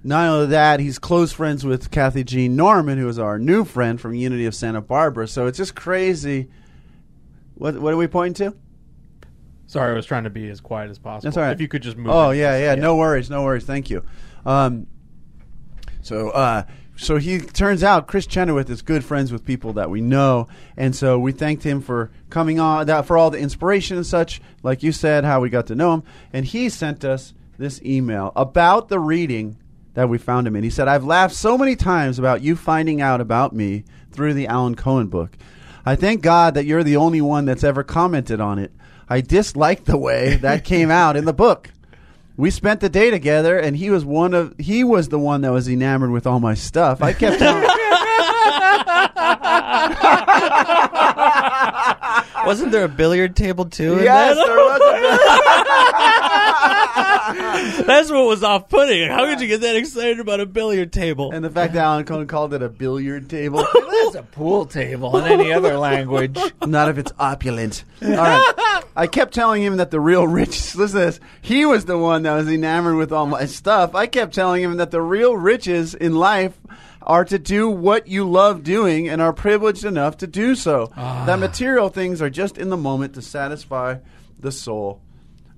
[0.03, 3.99] Not only that, he's close friends with Kathy Jean Norman, who is our new friend
[3.99, 5.27] from Unity of Santa Barbara.
[5.27, 6.49] So it's just crazy.
[7.55, 8.57] What what are we pointing to?
[9.67, 11.29] Sorry, I was trying to be as quiet as possible.
[11.29, 11.51] That's all right.
[11.51, 12.11] If you could just move.
[12.11, 13.65] Oh yeah, yeah, No worries, no worries.
[13.65, 14.03] Thank you.
[14.45, 14.87] Um,
[16.01, 16.63] so, uh,
[16.99, 20.95] so he turns out Chris Chenoweth is good friends with people that we know, and
[20.95, 24.41] so we thanked him for coming on, that for all the inspiration and such.
[24.63, 28.33] Like you said, how we got to know him, and he sent us this email
[28.35, 29.57] about the reading
[29.93, 30.63] that we found him in.
[30.63, 34.47] He said, "I've laughed so many times about you finding out about me through the
[34.47, 35.37] Alan Cohen book.
[35.85, 38.71] I thank God that you're the only one that's ever commented on it.
[39.09, 41.71] I dislike the way that came out in the book."
[42.39, 45.51] We spent the day together, and he was one of he was the one that
[45.51, 47.01] was enamored with all my stuff.
[47.01, 47.41] I kept
[52.45, 53.97] Wasn't there a billiard table too?
[53.97, 56.29] in yes, there was.
[57.85, 59.07] That's what was off putting.
[59.09, 61.31] How could you get that excited about a billiard table?
[61.31, 65.17] And the fact that Alan Cohen called it a billiard table, It's a pool table
[65.17, 66.37] in any other language.
[66.65, 67.83] not if it's opulent.
[68.01, 70.75] All right, I kept telling him that the real rich.
[70.75, 71.19] Listen to this.
[71.41, 73.93] He was the one that was enamored with all my stuff.
[73.95, 76.57] I kept telling him that the real riches in life
[77.01, 80.91] are to do what you love doing and are privileged enough to do so.
[80.95, 81.25] Ah.
[81.25, 83.97] That material things are just in the moment to satisfy
[84.39, 85.01] the soul.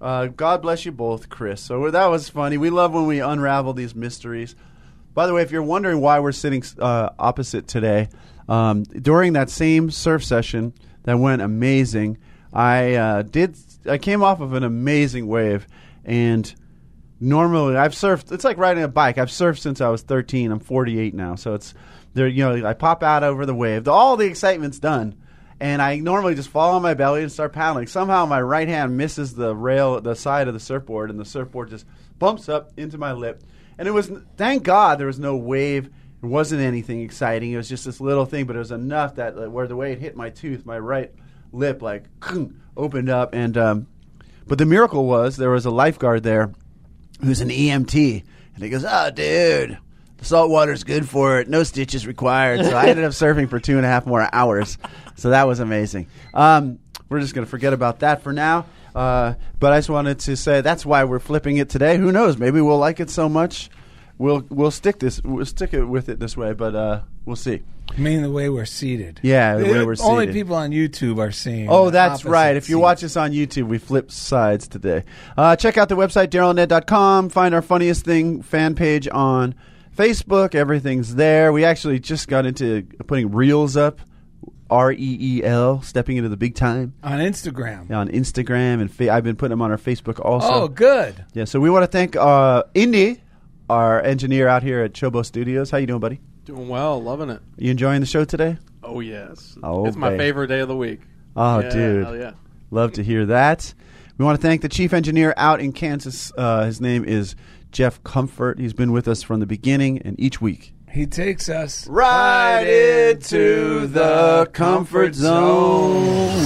[0.02, 1.62] Uh, God bless you both, Chris.
[1.62, 2.58] So that was funny.
[2.58, 4.56] We love when we unravel these mysteries.
[5.14, 8.10] By the way, if you're wondering why we're sitting uh, opposite today,
[8.50, 10.74] um, during that same surf session
[11.04, 12.18] that went amazing,
[12.52, 13.58] I uh, did.
[13.86, 15.68] I came off of an amazing wave,
[16.04, 16.54] and
[17.20, 18.32] normally I've surfed.
[18.32, 19.20] It's like riding a bike.
[19.20, 20.52] I've surfed since I was 13.
[20.52, 21.76] I'm 48 now, so it's
[22.14, 22.28] there.
[22.28, 23.88] You know, I pop out over the wave.
[23.88, 25.16] All the excitement's done,
[25.62, 27.86] and I normally just fall on my belly and start paddling.
[27.86, 31.70] Somehow my right hand misses the rail, the side of the surfboard, and the surfboard
[31.70, 31.86] just
[32.18, 33.44] bumps up into my lip.
[33.78, 35.86] And it was thank God there was no wave.
[35.86, 37.52] It wasn't anything exciting.
[37.52, 39.92] It was just this little thing, but it was enough that like, where the way
[39.92, 41.12] it hit my tooth, my right
[41.52, 42.06] lip like
[42.76, 43.36] opened up.
[43.36, 43.88] And um,
[44.48, 46.52] but the miracle was there was a lifeguard there
[47.24, 48.24] who's an EMT,
[48.56, 49.78] and he goes, "Oh, dude."
[50.22, 51.50] The salt water's good for it.
[51.50, 52.64] No stitches required.
[52.66, 54.78] So I ended up surfing for two and a half more hours.
[55.16, 56.08] So that was amazing.
[56.34, 58.66] Um, we're just going to forget about that for now.
[58.96, 61.98] Uh, but I just wanted to say that's why we're flipping it today.
[61.98, 62.38] Who knows?
[62.38, 63.70] Maybe we'll like it so much
[64.22, 66.54] we'll we'll stick this we'll stick it with it this way.
[66.54, 67.64] But uh, we'll see.
[67.90, 69.20] I mean, the way we're seated.
[69.22, 71.68] Yeah, the way we're Only people on YouTube are seeing.
[71.70, 72.56] Oh, that's right.
[72.56, 72.82] If you seat.
[72.82, 75.04] watch us on YouTube, we flip sides today.
[75.36, 77.30] Uh, check out the website, darylned.com.
[77.30, 79.56] Find our funniest thing fan page on
[79.96, 80.56] Facebook.
[80.56, 81.52] Everything's there.
[81.54, 84.02] We actually just got into putting reels up.
[84.70, 87.90] R E E L, stepping into the big time on Instagram.
[87.90, 90.48] Yeah, on Instagram, and fa- I've been putting them on our Facebook also.
[90.50, 91.26] oh, good.
[91.34, 93.22] Yeah, so we want to thank uh, Indy,
[93.70, 95.72] our engineer out here at Chobo Studios.
[95.72, 96.22] How you doing, buddy?
[96.46, 97.42] Doing well, loving it.
[97.58, 98.58] You enjoying the show today?
[98.82, 101.02] Oh yes, Oh, it's my favorite day of the week.
[101.36, 102.06] Oh, Yeah, dude.
[102.06, 102.32] hell yeah.
[102.72, 103.74] Love to hear that.
[104.18, 106.32] We want to thank the chief engineer out in Kansas.
[106.38, 107.36] Uh, his name is
[107.72, 108.60] Jeff Comfort.
[108.60, 110.74] He's been with us from the beginning and each week.
[110.92, 116.42] He takes us Right into the comfort zone.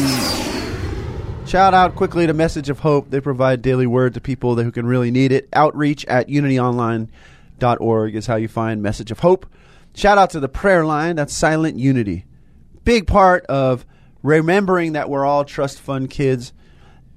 [1.48, 3.10] Shout out quickly to Message of Hope.
[3.10, 5.48] They provide daily word to people that, who can really need it.
[5.54, 9.46] Outreach at unityonline.org is how you find Message of Hope.
[9.96, 11.16] Shout out to the prayer line.
[11.16, 12.26] That's Silent Unity.
[12.84, 13.86] Big part of
[14.22, 16.52] remembering that we're all trust fund kids.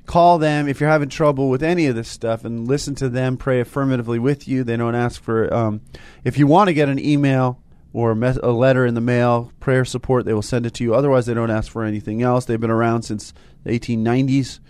[0.08, 3.36] Call them if you're having trouble with any of this stuff and listen to them
[3.36, 4.64] pray affirmatively with you.
[4.64, 5.82] They don't ask for, um,
[6.24, 7.60] if you want to get an email
[7.92, 10.94] or a, letter in the mail, prayer support, they will send it to you.
[10.94, 12.46] Otherwise, they don't ask for anything else.
[12.46, 13.34] They've been around since
[13.64, 14.60] the 1890s,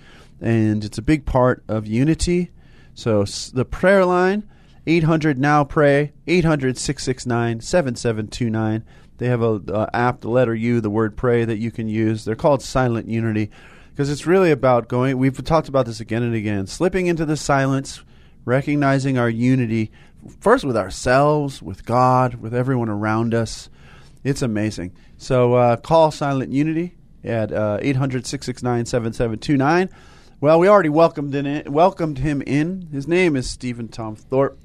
[0.40, 2.50] and it's a big part of unity.
[2.94, 4.42] So the prayer line,
[4.88, 8.84] 800 now pray, 800 669 7729.
[9.18, 12.24] They have a uh, app, the letter U, the word pray that you can use.
[12.24, 13.52] They're called Silent Unity
[13.98, 15.18] because it's really about going.
[15.18, 18.00] We've talked about this again and again, slipping into the silence,
[18.44, 19.90] recognizing our unity
[20.38, 23.68] first with ourselves, with God, with everyone around us.
[24.22, 24.92] It's amazing.
[25.16, 26.94] So uh, call Silent Unity
[27.24, 29.90] at uh, 800 669 7729.
[30.40, 32.90] Well, we already welcomed in welcomed him in.
[32.92, 34.60] His name is Stephen Tom Thorpe,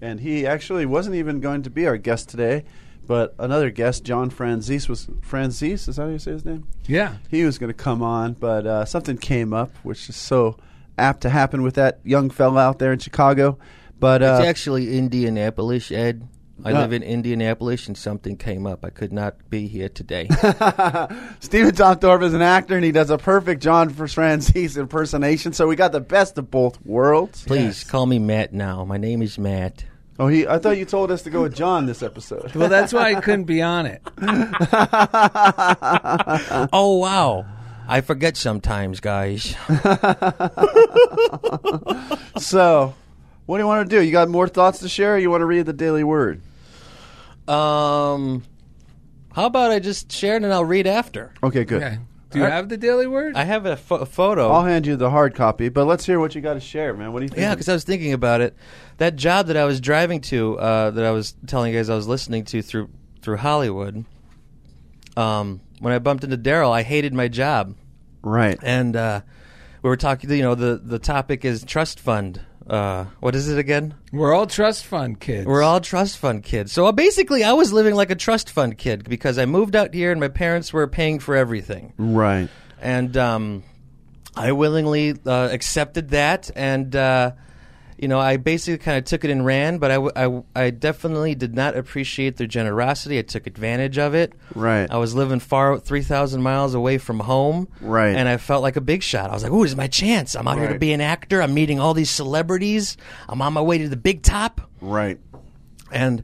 [0.00, 2.64] and he actually wasn't even going to be our guest today,
[3.06, 5.88] but another guest, John Franzese, was Franzese.
[5.88, 6.66] Is that how you say his name?
[6.86, 7.16] Yeah.
[7.30, 10.56] He was going to come on, but uh, something came up, which is so
[10.98, 13.58] apt to happen with that young fella out there in Chicago.
[13.98, 16.26] But uh, It's actually Indianapolis, Ed.
[16.64, 18.82] I Uh, live in Indianapolis, and something came up.
[18.82, 20.26] I could not be here today.
[21.40, 25.52] Stephen Tom Thorpe is an actor, and he does a perfect John Franzese impersonation.
[25.52, 27.44] So we got the best of both worlds.
[27.44, 27.84] Please Yes.
[27.84, 28.84] call me Matt now.
[28.86, 29.84] My name is Matt.
[30.18, 30.46] Oh, he!
[30.46, 32.54] I thought you told us to go with John this episode.
[32.54, 34.02] Well, that's why I couldn't be on it.
[36.72, 37.44] Oh wow!
[37.88, 39.54] I forget sometimes, guys.
[42.38, 42.94] so,
[43.46, 44.02] what do you want to do?
[44.02, 45.14] You got more thoughts to share?
[45.14, 46.40] or You want to read the Daily Word?
[47.46, 48.42] Um,
[49.32, 51.32] how about I just share it and I'll read after?
[51.42, 51.82] Okay, good.
[51.82, 51.98] Okay.
[52.36, 53.34] Do you have the daily word?
[53.34, 54.50] I have a, pho- a photo.
[54.50, 57.12] I'll hand you the hard copy, but let's hear what you got to share, man.
[57.12, 57.40] What do you think?
[57.40, 58.54] Yeah, because I was thinking about it.
[58.98, 61.94] That job that I was driving to, uh, that I was telling you guys I
[61.94, 62.90] was listening to through
[63.22, 64.04] through Hollywood.
[65.16, 67.74] Um, when I bumped into Daryl, I hated my job,
[68.22, 68.58] right.
[68.62, 69.20] and uh,
[69.82, 70.30] we were talking.
[70.30, 72.40] You know, the the topic is trust fund.
[72.68, 73.94] Uh, what is it again?
[74.12, 75.46] We're all trust fund kids.
[75.46, 76.72] We're all trust fund kids.
[76.72, 79.94] So uh, basically, I was living like a trust fund kid because I moved out
[79.94, 81.92] here and my parents were paying for everything.
[81.96, 82.48] Right.
[82.80, 83.62] and um,
[84.34, 87.32] I willingly uh, accepted that, and uh,
[87.98, 89.78] you know, I basically kind of took it and ran.
[89.78, 93.18] But I, w- I w- I definitely did not appreciate their generosity.
[93.18, 94.32] I took advantage of it.
[94.54, 94.86] Right.
[94.90, 97.68] I was living far three thousand miles away from home.
[97.80, 98.14] Right.
[98.16, 99.30] and I felt like a big shot.
[99.30, 100.34] I was like, "Ooh, this is my chance!
[100.34, 100.80] I'm out here to Right.
[100.80, 101.40] be an actor.
[101.42, 102.96] I'm meeting all these celebrities.
[103.28, 105.18] I'm on my way to the big top." Right.
[105.92, 106.22] and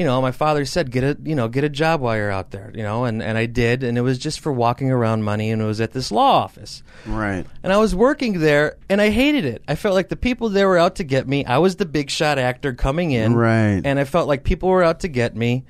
[0.00, 2.50] you know my father said get a you know get a job while you're out
[2.52, 5.50] there you know and and I did and it was just for walking around money
[5.50, 7.44] and it was at this law office Right.
[7.62, 10.66] and I was working there and I hated it I felt like the people there
[10.68, 13.82] were out to get me I was the big shot actor coming in Right.
[13.84, 15.64] and I felt like people were out to get me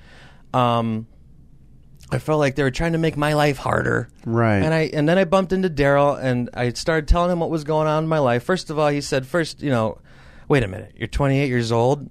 [0.54, 1.08] um
[2.12, 4.08] I felt like they were trying to make my life harder.
[4.24, 4.56] Right.
[4.64, 7.62] And I and then I bumped into Daryl and I started telling him what was
[7.62, 8.42] going on in my life.
[8.42, 9.98] First of all, he said, first, you know,
[10.48, 12.10] wait a minute, you're 28 years old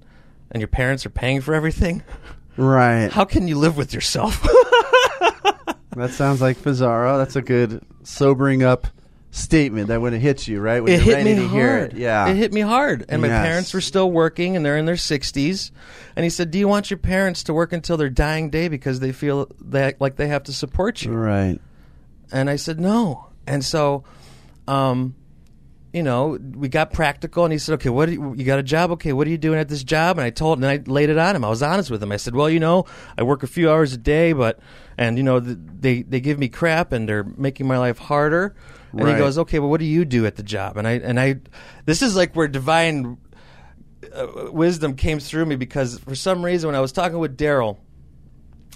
[0.51, 2.03] and your parents are paying for everything.
[2.57, 3.11] Right.
[3.11, 4.45] How can you live with yourself?
[5.95, 7.17] That sounds like Fazaro.
[7.17, 8.87] That's a good sobering up
[9.31, 10.81] statement that when it hits you, right?
[10.81, 11.93] When it you're hit me hard.
[11.93, 11.97] it.
[11.97, 12.29] Yeah.
[12.29, 13.05] it hit me hard.
[13.09, 15.71] And my parents were still working, and they're in their sixties.
[16.15, 18.99] And he said, "Do you want your parents to work until their dying day because
[18.99, 21.59] they feel that like they have to support you?" Right.
[22.31, 24.03] And I said, "No." And so,
[24.67, 25.15] um,
[25.93, 28.63] you know, we got practical, and he said, "Okay, what do you, you got a
[28.63, 28.91] job?
[28.91, 31.17] Okay, what are you doing at this job?" And I told, and I laid it
[31.17, 31.43] on him.
[31.43, 32.11] I was honest with him.
[32.11, 32.85] I said, "Well, you know,
[33.17, 34.59] I work a few hours a day, but
[34.97, 38.55] and you know, th- they they give me crap, and they're making my life harder."
[38.91, 39.13] And Right.
[39.13, 41.37] he goes, "Okay, well, what do you do at the job?" And I and I,
[41.85, 43.17] this is like where divine
[44.13, 47.77] uh, wisdom came through me because for some reason when I was talking with Daryl.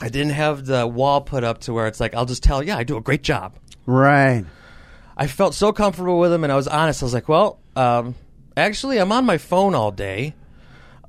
[0.01, 2.76] I didn't have the wall put up to where it's like I'll just tell, yeah,
[2.76, 3.53] I do a great job.
[3.86, 4.43] Right.
[5.16, 7.03] I felt so comfortable with him, and I was honest.
[7.03, 8.16] I was like, "Well, um,
[8.57, 10.36] actually, I'm on my phone all day.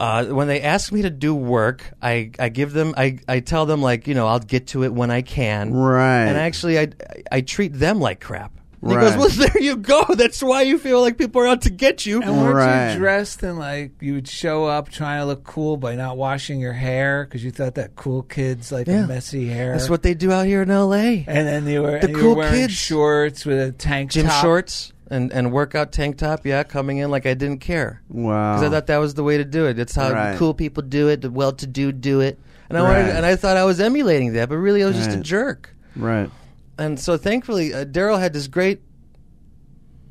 [0.00, 3.64] Uh, when they ask me to do work, I, I give them, I, I tell
[3.64, 5.72] them like, you know, I'll get to it when I can.
[5.72, 6.24] Right.
[6.24, 6.88] And actually, I,
[7.30, 8.50] I treat them like crap.
[8.84, 9.16] And He Right.
[9.16, 10.04] goes, well, there you go.
[10.14, 12.20] That's why you feel like people are out to get you.
[12.22, 12.92] And weren't Right.
[12.92, 16.60] you dressed in like you would show up trying to look cool by not washing
[16.60, 19.04] your hair because you thought that cool kids like Yeah.
[19.04, 19.72] a messy hair.
[19.72, 21.24] That's what they do out here in L.A.
[21.26, 22.74] And then you were, The and you cool were wearing kids.
[22.74, 24.42] shorts with a tank Gym top.
[24.42, 28.02] shorts and, and workout tank top, yeah, coming in like I didn't care.
[28.08, 28.56] Wow.
[28.56, 29.78] because I thought that was the way to do it.
[29.78, 30.36] It's how Right.
[30.36, 32.98] cool people do it, the well-to-do do it, and I Right.
[33.00, 35.22] wanted, and I thought I was emulating that, but really I was just a Right.
[35.22, 35.74] jerk.
[35.96, 36.30] Right.
[36.78, 38.82] And so thankfully, uh, Daryl had this great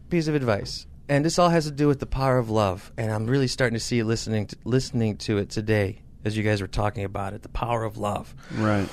[0.10, 2.92] piece of advice, and this all has to do with the power of love.
[2.98, 6.44] And I'm really starting to see it listening to, listening to it today as you
[6.44, 8.34] guys were talking about it, the power of love.
[8.56, 8.88] Right.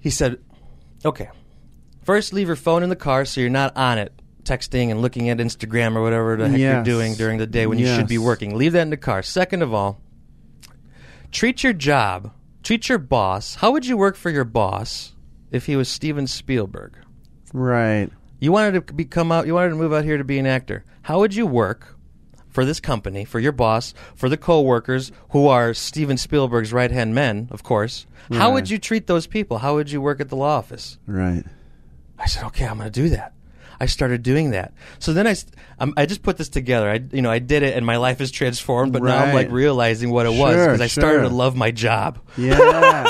[0.00, 0.38] He said,
[1.04, 1.28] "Okay,
[2.02, 4.12] first leave your phone in the car so you're not on it."
[4.42, 7.78] Texting and looking at Instagram or whatever the heck you're doing during the day when
[7.78, 8.54] you should be working.
[8.56, 9.22] Leave that in the car.
[9.22, 10.02] Second of all,
[11.32, 12.30] treat your job,
[12.62, 13.54] treat your boss.
[13.54, 15.14] How would you work for your boss
[15.50, 16.98] if he was Steven Spielberg?
[17.54, 18.10] Right.
[18.40, 19.46] You wanted to become out.
[19.46, 20.84] You wanted to move out here to be an actor.
[21.02, 21.96] How would you work
[22.50, 27.14] for this company, for your boss, for the coworkers who are Steven Spielberg's right hand
[27.14, 28.06] men, of course?
[28.32, 29.58] How would you treat those people?
[29.58, 30.98] How would you work at the law office?
[31.06, 31.44] Right.
[32.18, 33.32] I said, okay, I'm going to do that.
[33.80, 34.72] I started doing that.
[35.00, 35.34] So then I,
[35.80, 36.88] um, I just put this together.
[36.88, 38.92] I, you know, I did it, and my life is transformed.
[38.92, 39.34] But now I'm Right.
[39.46, 41.28] like realizing what it was Sure, because I started sure.
[41.28, 42.20] to love my job.
[42.36, 42.56] Yeah.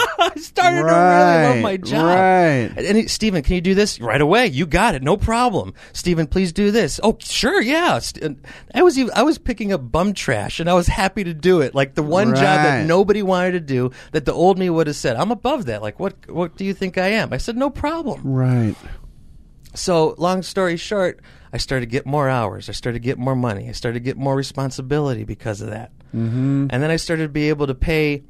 [0.44, 2.06] Started to really love my job.
[2.06, 2.72] right.
[2.76, 4.46] And, and he- Stephen, can you do this right away?
[4.46, 5.74] You got it, no problem.
[5.92, 7.00] Stephen, please do this.
[7.02, 8.00] Oh, sure, yeah.
[8.22, 8.40] And
[8.74, 11.60] I was even, I was picking up bum trash, and I was happy to do
[11.60, 11.74] it.
[11.74, 14.96] Like the one job that nobody wanted to do, that the old me would have
[14.96, 17.32] said, "I'm above that." Like, what what do you think I am?
[17.32, 18.74] I said, "No problem." Right.
[19.74, 21.20] So, long story short,
[21.52, 22.68] I started to get more hours.
[22.68, 23.68] I started to get more money.
[23.68, 25.90] I started to get more responsibility because of that.
[26.14, 26.68] Mm-hmm.
[26.70, 28.22] And then I started to be able to pay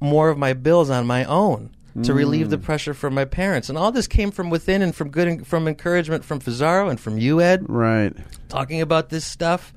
[0.00, 1.70] more of my bills on my own
[2.02, 2.62] to relieve the mm.
[2.62, 3.70] pressure from my parents.
[3.70, 7.16] And all this came from within and from good from encouragement from Fazaro and from
[7.16, 8.12] you, Ed, Right.
[8.48, 9.72] talking about this stuff.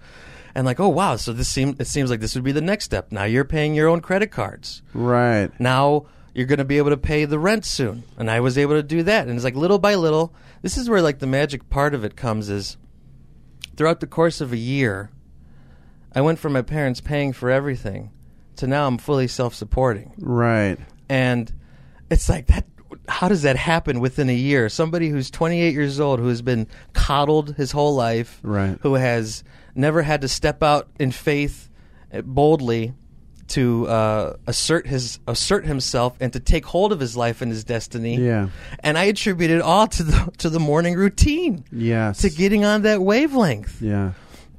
[0.53, 2.83] And like, oh wow, so this seems it seems like this would be the next
[2.85, 3.11] step.
[3.13, 5.49] Now you're paying your own credit cards Right.
[5.59, 8.75] now you're going to be able to pay the rent soon and i was able
[8.75, 11.69] to do that and it's like little by little this is where like the magic
[11.69, 12.77] part of it comes is
[13.75, 15.09] throughout the course of a year
[16.13, 18.11] i went from my parents paying for everything
[18.59, 20.77] to now i'm fully self-supporting Right.
[21.09, 21.51] and
[22.09, 22.65] it's like that
[23.07, 26.67] how does that happen within a year somebody who's 28 years old who has been
[26.93, 28.77] coddled his whole life Right.
[28.81, 29.43] who has
[29.75, 31.69] never had to step out in faith
[32.13, 32.93] uh, boldly
[33.49, 37.63] to uh, assert his assert himself and to take hold of his life and his
[37.63, 38.49] destiny Yeah.
[38.81, 42.19] and i attribute it all to the to the morning routine Yes.
[42.21, 44.11] to getting on that wavelength Yeah.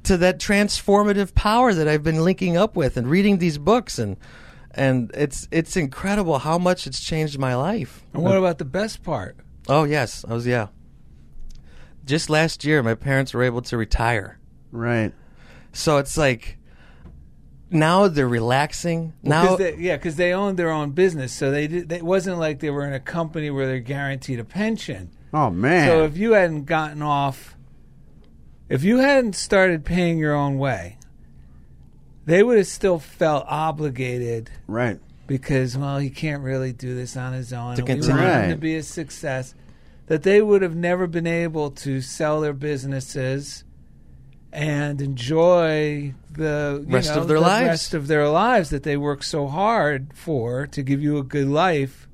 [0.03, 4.17] To that transformative power that I've been linking up with and reading these books and
[4.73, 8.03] and it's it's incredible how much it's changed my life.
[8.13, 9.37] And what about the best part?
[9.67, 10.67] Oh yes, I was yeah.
[12.05, 14.39] Just last year my parents were able to retire.
[14.71, 15.13] Right.
[15.73, 16.57] So it's like
[17.69, 19.13] now they're relaxing.
[19.23, 21.91] Well, now 'cause they, yeah, because they owned their own business, so they did.
[21.91, 25.11] It wasn't like they were in a company where they're guaranteed a pension.
[25.33, 25.87] Oh man.
[25.87, 27.55] So if you hadn't gotten off,
[28.71, 30.97] if you hadn't started paying your own way,
[32.25, 34.99] they would have still felt obligated right.
[35.27, 37.75] because well, he can't really do this on his own.
[37.75, 38.21] To and we continue.
[38.21, 39.53] want him to be a success.
[40.07, 43.63] That they would have never been able to sell their businesses
[44.51, 47.67] and enjoy the you Rest know, of their the lives.
[47.67, 51.47] rest of their lives that they work so hard for to give you a good
[51.47, 52.09] life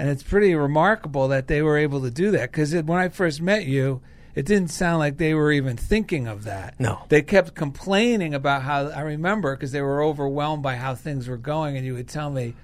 [0.00, 2.50] and it's pretty remarkable that they were able to do that.
[2.50, 4.00] Because when I first met you,
[4.34, 6.78] it didn't sound like they were even thinking of that.
[6.78, 7.04] No.
[7.08, 8.88] they kept complaining about how.
[8.88, 12.30] I remember because they were overwhelmed by how things were going, and you would tell
[12.30, 12.54] me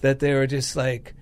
[0.00, 1.14] that they were just like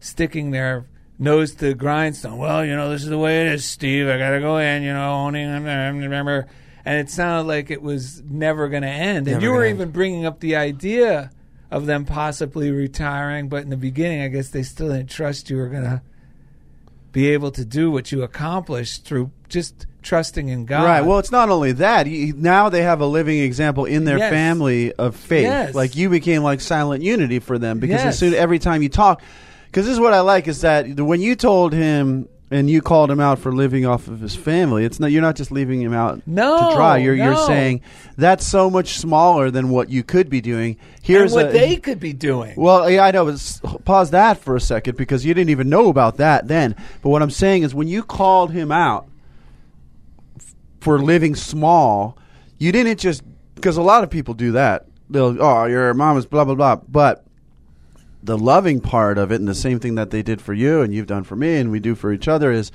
[0.00, 0.86] sticking their
[1.18, 2.38] nose to the grindstone.
[2.38, 4.08] Well, you know, this is the way it is, Steve.
[4.08, 4.82] I gotta go in.
[4.82, 5.50] You know, owning.
[5.50, 6.48] Remember,
[6.84, 9.28] and it sounded like it was never going to end.
[9.28, 9.76] And you were end.
[9.76, 11.30] even bringing up the idea
[11.70, 15.56] of them possibly retiring, but in the beginning, I guess they still didn't trust you
[15.56, 16.02] were going to
[17.12, 20.84] be able to do what you accomplished through just trusting in God.
[20.84, 21.00] Right.
[21.02, 22.06] Well, it's not only that.
[22.06, 24.30] You, now they have a living example in their Yes.
[24.30, 25.42] family of faith.
[25.44, 25.74] Yes.
[25.74, 29.22] Like you became like silent unity for them because as soon every time you talk,
[29.66, 33.10] because this is what I like is that when you told him and you called
[33.10, 35.92] him out for living off of his family, it's not you're not just leaving him
[35.92, 36.98] out No, to dry.
[36.98, 37.80] You're you're saying
[38.16, 40.76] that's so much smaller than what you could be doing.
[40.78, 42.54] and Here's what a, they could be doing.
[42.56, 43.24] well, yeah, I know.
[43.24, 46.76] but Pause that for a second because you didn't even know about that then.
[47.02, 49.08] But what I'm saying is, when you called him out
[50.38, 52.16] f- for living small,
[52.58, 53.22] you didn't just
[53.54, 54.86] because a lot of people do that.
[55.10, 56.76] They'll, oh, your mom is blah blah blah.
[56.76, 57.24] But
[58.22, 60.94] the loving part of it, and the same thing that they did for you, and
[60.94, 62.70] you've done for me, and we do for each other, is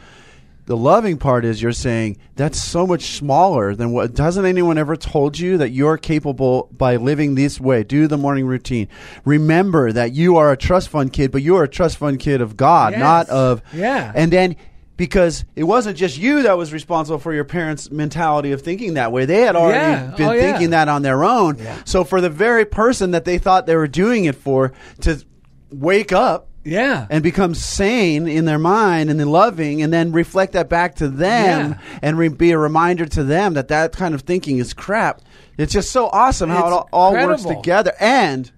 [0.66, 4.98] the loving part is you're saying that's so much smaller than what doesn't anyone ever
[4.98, 8.90] told you that you're capable by living this way do the morning routine
[9.24, 12.58] remember that you are a trust fund kid but you're a trust fund kid of
[12.58, 13.00] god Yes.
[13.00, 14.12] not of Yeah.
[14.14, 14.58] and then
[14.98, 19.14] because it wasn't just you that was responsible for your parents mentality of thinking that
[19.14, 20.16] way they had already Yeah.
[20.18, 20.42] been Oh, yeah.
[20.52, 23.88] thinking that on their own so for the very person that they thought they were
[23.88, 25.24] doing it for to
[25.72, 27.08] wake up yeah.
[27.10, 31.08] and become sane in their mind and then loving and then reflect that back to
[31.08, 32.00] them Yeah.
[32.02, 35.22] and re- be a reminder to them that that kind of thinking is crap.
[35.58, 37.94] It's just so awesome how It's it all, all works together.
[38.00, 38.52] And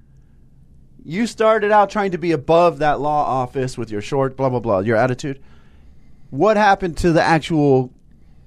[1.04, 4.60] you started out trying to be above that law office with your short blah blah
[4.60, 5.42] blah your attitude.
[6.30, 7.92] What happened to the actual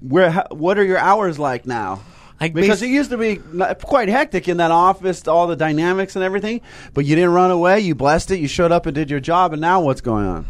[0.01, 2.01] where what are your hours like now
[2.43, 3.37] I because it used to be
[3.81, 6.59] quite hectic in that office, all the dynamics and everything.
[6.93, 7.79] But you didn't run away.
[7.79, 8.39] You blessed it.
[8.39, 9.53] You showed up and did your job.
[9.53, 10.45] And now what's going on?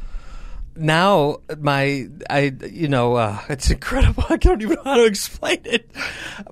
[0.75, 4.23] Now my I you know uh, it's incredible.
[4.29, 5.89] I don't even know how to explain it.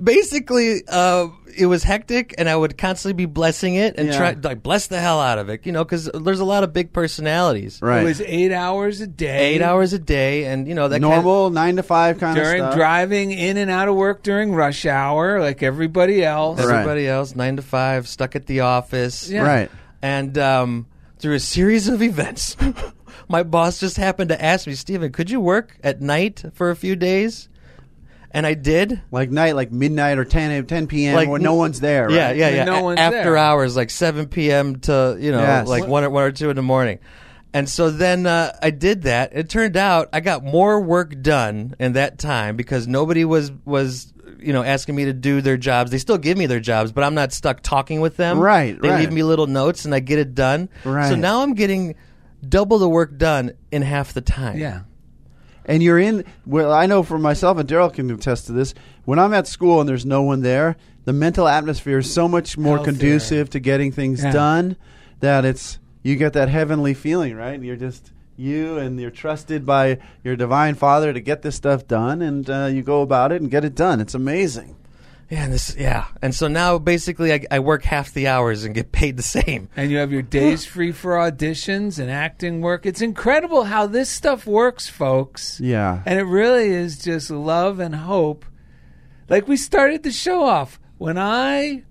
[0.02, 4.18] Basically, uh, it was hectic, and I would constantly be blessing it and Yeah.
[4.18, 5.66] try like bless the hell out of it.
[5.66, 7.80] You know, because there's a lot of big personalities.
[7.82, 8.02] Right.
[8.02, 9.56] It was eight hours a day.
[9.56, 12.36] Eight hours a day, and you know that kind of- Normal nine to five kind
[12.36, 12.76] during of stuff.
[12.76, 16.60] driving in and out of work during rush hour, like everybody else.
[16.64, 16.72] Right.
[16.80, 19.30] everybody else nine to five, stuck at the office.
[19.30, 19.42] Yeah.
[19.44, 19.72] Right.
[20.02, 20.88] And um,
[21.20, 22.56] through a series of events,
[23.32, 26.76] my boss just happened to ask me, Stephen, could you work at night for a
[26.76, 27.48] few days?
[28.34, 29.02] And I did.
[29.12, 31.16] Like night, like midnight or 10, a- 10 p.m.
[31.16, 32.06] Like, when no one's there.
[32.08, 32.16] Right?
[32.16, 32.64] Yeah, yeah, yeah.
[32.64, 33.38] no one's After there.
[33.38, 34.80] hours, like 7 p.m.
[34.82, 35.68] to, you know, Yes.
[35.68, 37.00] like 1 or, 1 or 2 in the morning.
[37.54, 39.32] And so then uh, I did that.
[39.34, 44.14] It turned out I got more work done in that time because nobody was was
[44.40, 45.92] you know asking me to do their jobs.
[45.92, 48.40] They still give me their jobs, but I'm not stuck talking with them.
[48.40, 49.02] Right, They right.
[49.02, 50.70] leave me little notes and I get it done.
[50.86, 51.10] Right.
[51.10, 51.96] So now I'm getting
[52.48, 54.58] double the work done in half the time.
[54.58, 54.82] Yeah.
[55.66, 56.26] And you're in.
[56.46, 58.74] Well, I know for myself, and Daryl can attest to this.
[59.06, 60.76] When I'm at school and there's no one there,
[61.06, 62.94] the mental atmosphere is so much more Healthier.
[62.94, 64.32] conducive to getting things Yeah.
[64.32, 64.76] done
[65.20, 67.62] that it's you get that heavenly feeling, right?
[67.62, 72.24] You're just you, and you're trusted by your divine Father to get this stuff done,
[72.24, 74.02] and uh, you go about it and get it done.
[74.02, 74.76] It's amazing.
[75.32, 76.08] Yeah, and this yeah.
[76.22, 79.70] And so now basically I, I work half the hours and get paid the same.
[79.78, 82.86] And you have your days free for auditions and acting work.
[82.86, 85.58] It's incredible how this stuff works, folks.
[85.62, 86.04] Yeah.
[86.06, 88.44] And it really is just love and hope.
[89.30, 90.82] Like we started the show off.
[90.98, 91.84] When I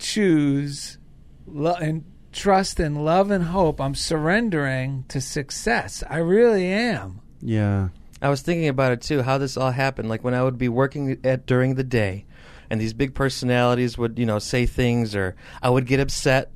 [0.00, 0.98] choose
[1.46, 6.02] lo- and trust and love and hope, I'm surrendering to success.
[6.10, 7.20] I really am.
[7.40, 7.90] Yeah.
[8.20, 10.08] I was thinking about it too, how this all happened.
[10.08, 12.24] Like when I would be working at during the day,
[12.74, 16.50] and these big personalities would, you know, say things, or I would get upset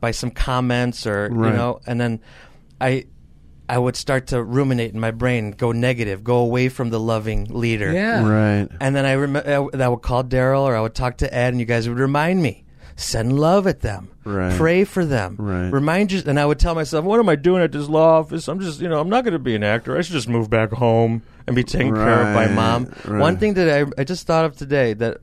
[0.00, 1.50] by some comments, or Right.
[1.50, 2.20] you know, and then
[2.80, 3.04] I,
[3.68, 7.46] I would start to ruminate in my brain, go negative, go away from the loving
[7.50, 7.92] leader.
[7.92, 8.26] Yeah.
[8.26, 8.68] Right.
[8.80, 11.60] And then I remember I would call Daryl, or I would talk to Ed, and
[11.60, 12.64] you guys would remind me.
[12.96, 14.10] Send love at them.
[14.24, 14.54] Right.
[14.58, 15.36] Pray for them.
[15.38, 15.72] Right.
[15.72, 18.46] Remind you, and I would tell myself, "What am I doing at this law office?
[18.46, 19.96] I'm just, you know, I'm not going to be an actor.
[19.96, 23.18] I should just move back home and be taken care of by mom." right.
[23.20, 25.18] One thing that I, I just thought of today that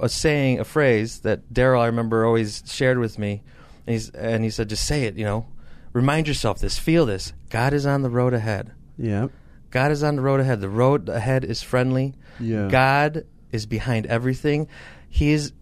[0.00, 3.42] a saying, a phrase that Daryl I remember always shared with me,
[3.86, 5.16] and, he's, and he said, "Just say it.
[5.16, 5.46] You know,
[5.92, 6.78] remind yourself this.
[6.78, 7.32] Feel this.
[7.50, 8.72] God is on the road ahead.
[8.96, 9.28] Yeah.
[9.70, 10.60] God is on the road ahead.
[10.60, 12.14] The road ahead is friendly.
[12.40, 12.68] Yeah.
[12.68, 14.68] God is behind everything.
[15.08, 15.52] He is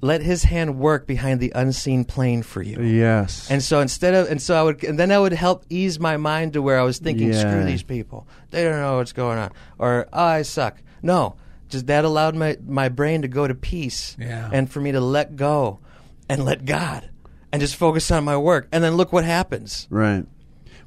[0.00, 2.80] let His hand work behind the unseen plane for you.
[2.80, 3.50] Yes.
[3.50, 6.16] And so instead of, and so I would, and then I would help ease my
[6.16, 7.40] mind to where I was thinking, Yeah.
[7.40, 8.28] screw these people.
[8.50, 9.50] They don't know what's going on.
[9.78, 10.76] Or, oh, I suck.
[11.02, 11.34] No.
[11.68, 14.16] Just that allowed my, my brain to go to peace.
[14.18, 14.48] Yeah.
[14.52, 15.80] And for me to let go
[16.28, 17.10] and let God
[17.52, 18.68] and just focus on my work.
[18.72, 19.86] And then look what happens.
[19.90, 20.24] Right.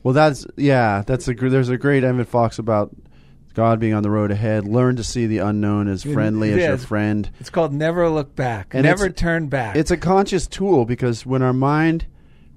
[0.04, 1.04] Well, that's yeah.
[1.06, 2.92] That's a gr- there's a great Emmet Fox about
[3.54, 4.68] God being on the road ahead.
[4.68, 7.30] Learn to see the unknown as Yeah, friendly as your friend.
[7.40, 8.74] It's called Never Look Back.
[8.74, 9.76] And Never turn back.
[9.76, 12.08] It's a conscious tool because when our mind,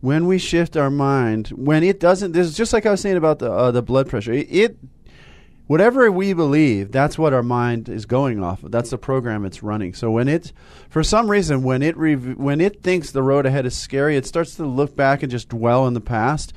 [0.00, 3.16] when we shift our mind, when it doesn't, this is just like I was saying
[3.16, 4.32] about the uh, the blood pressure.
[4.32, 4.78] It, it,
[5.66, 8.70] whatever we believe, that's what our mind is going off of.
[8.70, 9.94] That's the program it's running.
[9.94, 10.52] So when it,
[10.88, 14.56] for some reason, when it when it thinks the road ahead is scary, it starts
[14.56, 16.52] to look back and just dwell in the past.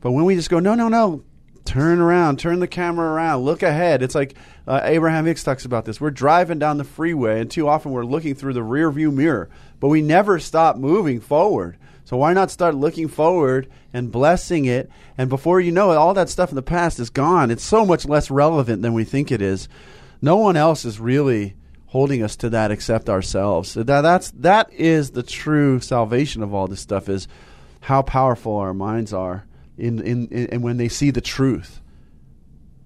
[0.00, 1.24] But when we just go, no, no, no,
[1.64, 4.02] turn around, turn the camera around, look ahead.
[4.02, 4.34] It's like
[4.66, 6.00] uh, Abraham Hicks talks about this.
[6.00, 9.50] We're driving down the freeway, and too often we're looking through the rear view mirror,
[9.80, 11.76] but we never stop moving forward.
[12.08, 14.88] So why not start looking forward and blessing it?
[15.18, 17.50] And before you know it, all that stuff in the past is gone.
[17.50, 19.68] It's so much less relevant than we think it is.
[20.22, 21.54] No one else is really
[21.88, 23.68] holding us to that except ourselves.
[23.68, 27.28] So that that's that is the true salvation of all this stuff is
[27.80, 29.44] how powerful our minds are
[29.76, 31.82] in, in, in and when they see the truth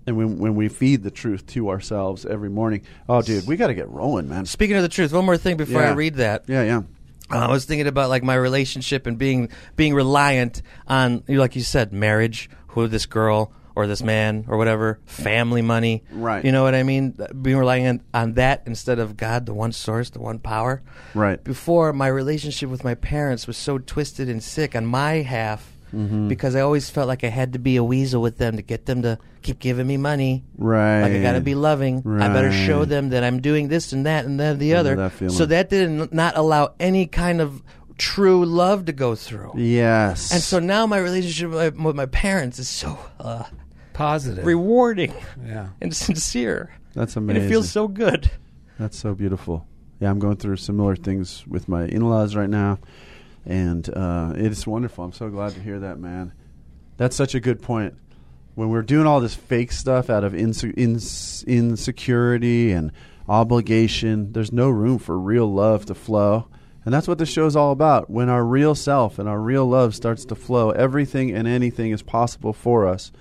[0.05, 2.83] and when when we feed the truth to ourselves every morning.
[3.09, 4.47] Oh, dude, we got to get rolling, man.
[4.47, 6.47] Speaking of the truth, one more thing before I read that.
[6.49, 6.83] Yeah, yeah,
[7.31, 11.57] Uh, I was thinking about like my relationship and being being reliant on, you like
[11.57, 16.05] you said, marriage, who this girl or this man or whatever, family money.
[16.11, 16.45] Right.
[16.45, 17.17] You know what I mean?
[17.41, 20.83] Being reliant on that instead of God, the one source, the one power.
[21.15, 21.43] right.
[21.43, 26.29] Before my relationship with my parents was so twisted and sick on my half Mm-hmm.
[26.29, 28.87] because I always felt like I had to be a weasel with them to get
[28.87, 30.45] them to keep giving me money.
[30.57, 31.03] Right.
[31.03, 32.03] Like I got to be loving.
[32.03, 32.31] Right.
[32.31, 34.97] I better show them that I'm doing this and that and then the other.
[34.97, 35.37] that feeling.
[35.37, 37.63] so that did not allow any kind of
[37.99, 39.53] true love to go through.
[39.57, 40.33] Yes.
[40.33, 43.45] And so now my relationship with my, with my parents is so uh,
[43.93, 44.45] positive.
[44.45, 45.15] rewarding
[45.45, 45.69] yeah.
[45.81, 46.75] and sincere.
[46.95, 47.43] that's amazing.
[47.43, 48.31] And it feels so good.
[48.79, 49.67] That's so beautiful.
[50.01, 52.81] Yeah, I'm going through similar things with my in-laws right now,
[53.45, 55.05] and uh, it's wonderful.
[55.05, 56.33] I'm so glad to hear that, man.
[56.97, 57.95] That's such a good point.
[58.55, 62.93] When we're doing all this fake stuff out of inse- ins- insecurity and
[63.29, 66.49] obligation, there's no room for real love to flow.
[66.85, 68.11] And that's what the show's all about.
[68.11, 72.03] When our real self and our real love starts to flow, everything and anything is
[72.03, 73.13] possible for us.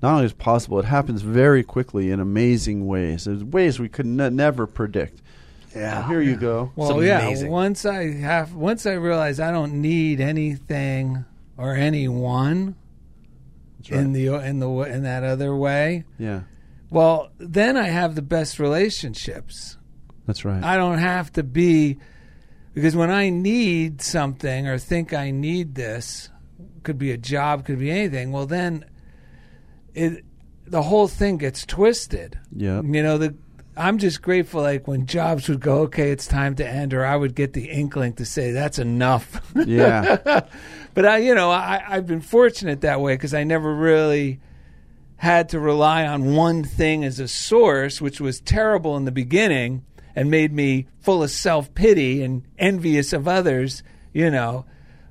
[0.00, 3.24] Not only is possible, it happens very quickly in amazing ways.
[3.24, 5.22] There's ways we could ne- never predict.
[5.74, 6.72] Yeah, here you go.
[6.76, 7.48] Well, It's yeah.
[7.48, 11.24] Once I have, once I realize I don't need anything
[11.56, 12.74] or anyone
[13.90, 14.00] right.
[14.00, 16.04] in the in the in that other way.
[16.18, 16.42] yeah,
[16.90, 19.76] Well, then I have the best relationships.
[20.26, 20.62] that's right.
[20.62, 21.98] I don't have to be
[22.74, 26.30] because when I need something or think I need this,
[26.82, 28.32] could be a job, could be anything.
[28.32, 28.84] Well, then
[29.94, 30.24] it
[30.66, 32.38] the whole thing gets twisted.
[32.54, 32.82] Yeah.
[32.82, 33.34] You know, the
[33.78, 37.14] I'm just grateful like when jobs would go, okay, it's time to end, or I
[37.16, 39.40] would get the inkling to say that's enough.
[39.66, 40.46] yeah,
[40.94, 44.40] but I, you know, I, I've been fortunate that way because I never really
[45.16, 49.84] had to rely on one thing as a source, which was terrible in the beginning
[50.16, 54.64] and made me full of self pity and envious of others, you know.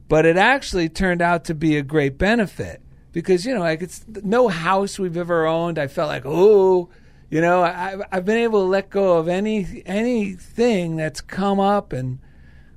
[0.09, 2.81] But it actually turned out to be a great benefit
[3.13, 5.79] because, you know, like it's no house we've ever owned.
[5.79, 6.89] I felt like, oh,
[7.29, 11.93] you know, I, I've been able to let go of any anything that's come up
[11.93, 12.19] and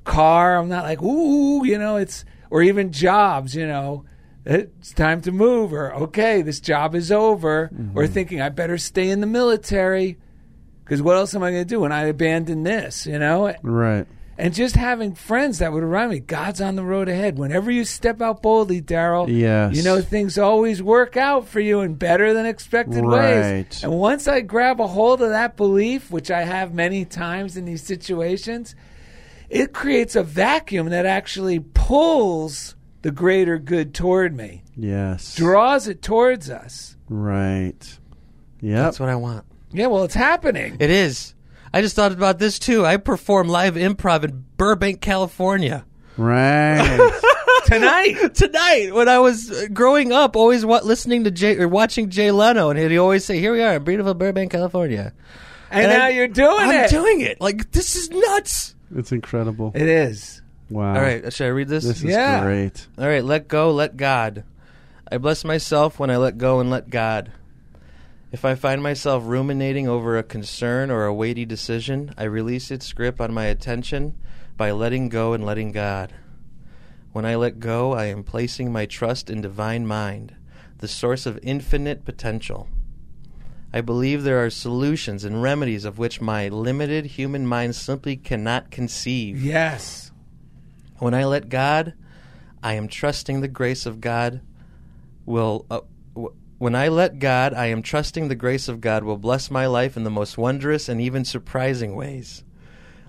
[0.04, 0.56] car.
[0.56, 4.04] I'm not like, ooh, you know, it's, or even jobs, you know,
[4.44, 8.12] it's time to move, or okay, this job is over, or mm-hmm.
[8.12, 10.18] thinking I better stay in the military
[10.82, 13.54] because what else am I going to do when I abandon this, you know?
[13.62, 14.06] right.
[14.40, 17.38] And just having friends that would remind me, God's on the road ahead.
[17.38, 19.76] Whenever you step out boldly, Daryl, Yes.
[19.76, 23.82] you know things always work out for you in better than expected ways.
[23.82, 27.66] And once I grab a hold of that belief, which I have many times in
[27.66, 28.74] these situations,
[29.50, 35.34] it creates a vacuum that actually pulls the greater good toward me, Yes.
[35.34, 36.96] draws it towards us.
[37.08, 37.98] Right.
[38.60, 38.82] Yeah.
[38.84, 39.44] That's what I want.
[39.72, 40.76] Yeah, well, it's happening.
[40.80, 41.34] It is.
[41.72, 42.84] I just thought about this too.
[42.84, 45.84] I perform live improv in Burbank, California.
[46.16, 47.20] right.
[47.66, 48.34] Tonight.
[48.34, 52.70] Tonight, when I was growing up, always wa- listening to Jay or watching Jay Leno,
[52.70, 55.12] and he'd always say, "Here we are in beautiful Burbank, California."
[55.70, 56.90] And, And now I'm- you're doing I'm it.
[56.90, 57.40] doing it.
[57.40, 58.74] Like this is nuts.
[58.96, 59.72] it's incredible.
[59.74, 60.42] it is.
[60.70, 60.94] Wow.
[60.96, 61.84] All right, should I read this?
[61.84, 62.42] This is Yeah.
[62.42, 62.86] great.
[62.98, 64.42] All right, let go, let God.
[65.12, 67.30] I bless myself when I let go and let God.
[68.32, 72.92] If I find myself ruminating over a concern or a weighty decision, I release its
[72.92, 74.14] grip on my attention
[74.56, 76.14] by letting go and letting God.
[77.12, 80.36] When I let go, I am placing my trust in divine mind,
[80.78, 82.68] the source of infinite potential.
[83.72, 88.70] I believe there are solutions and remedies of which my limited human mind simply cannot
[88.70, 89.42] conceive.
[89.42, 90.12] Yes.
[90.98, 91.94] When I let God,
[92.62, 94.40] I am trusting the grace of God
[95.26, 95.66] will.
[95.68, 95.80] Uh,
[96.60, 99.96] when I let God, I am trusting the grace of God will bless my life
[99.96, 102.44] in the most wondrous and even surprising ways.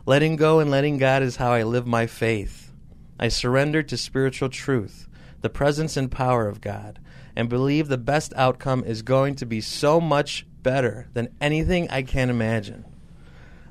[0.06, 2.72] Letting go and letting God is how I live my faith.
[3.20, 5.10] I surrender to spiritual truth,
[5.42, 7.00] the presence and power of God,
[7.36, 12.04] and believe the best outcome is going to be so much better than anything I
[12.04, 12.86] can imagine.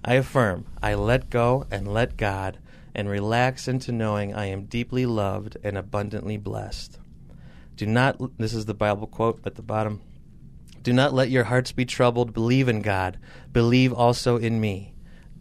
[0.05, 2.59] I affirm I let go and let God
[2.95, 6.99] and relax into knowing I am deeply loved and abundantly blessed.
[7.81, 10.03] Do not, this is the Bible quote at the bottom.
[10.83, 12.35] Do not let your hearts be troubled.
[12.35, 13.19] Believe in God.
[13.55, 14.93] Believe also in me.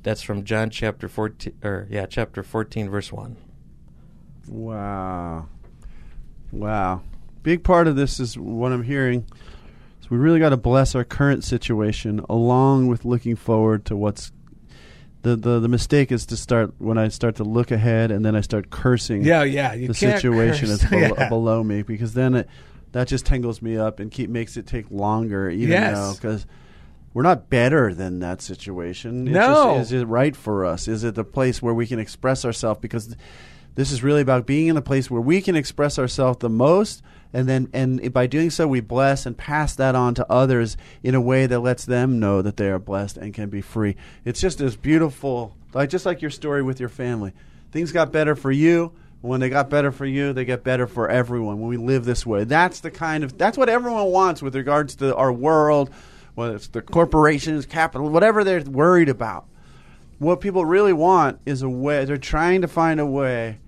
[0.04, 3.36] That's from John chapter 14, or yeah, chapter 14, verse 1.
[4.48, 5.50] Wow.
[6.54, 7.02] Wow.
[7.44, 9.28] Big part of this is what I'm hearing.
[10.00, 14.32] So we really got to bless our current situation along with looking forward to what's
[15.22, 18.36] the, the the mistake is to start when I start to look ahead and then
[18.36, 19.74] I start cursing Yeah, yeah.
[19.74, 20.84] You the situation curse.
[20.84, 21.30] is below, Yeah.
[21.30, 22.50] below me because then it
[22.94, 25.98] that just tangles me up and keep makes it take longer even Yes.
[25.98, 26.46] though because
[27.14, 29.28] we're not better than that situation.
[29.28, 29.78] It's No.
[29.80, 30.88] just, is it right for us?
[30.88, 32.80] Is it the place where we can express ourselves?
[32.80, 33.18] Because th-
[33.76, 37.02] this is really about being in a place where we can express ourselves the most,
[37.32, 41.14] and then and by doing so, we bless and pass that on to others in
[41.14, 43.96] a way that lets them know that they are blessed and can be free.
[44.26, 47.34] It's just this beautiful, like just like your story with your family.
[47.72, 48.94] Things got better for you.
[49.22, 51.60] When they got better for you, they get better for everyone.
[51.60, 54.96] When we live this way, that's the kind of that's what everyone wants with regards
[54.96, 55.92] to our world,
[56.36, 59.46] whether it's the corporations, capital, whatever they're worried about.
[60.20, 62.06] What people really want is a way.
[62.06, 63.60] They're trying to find a way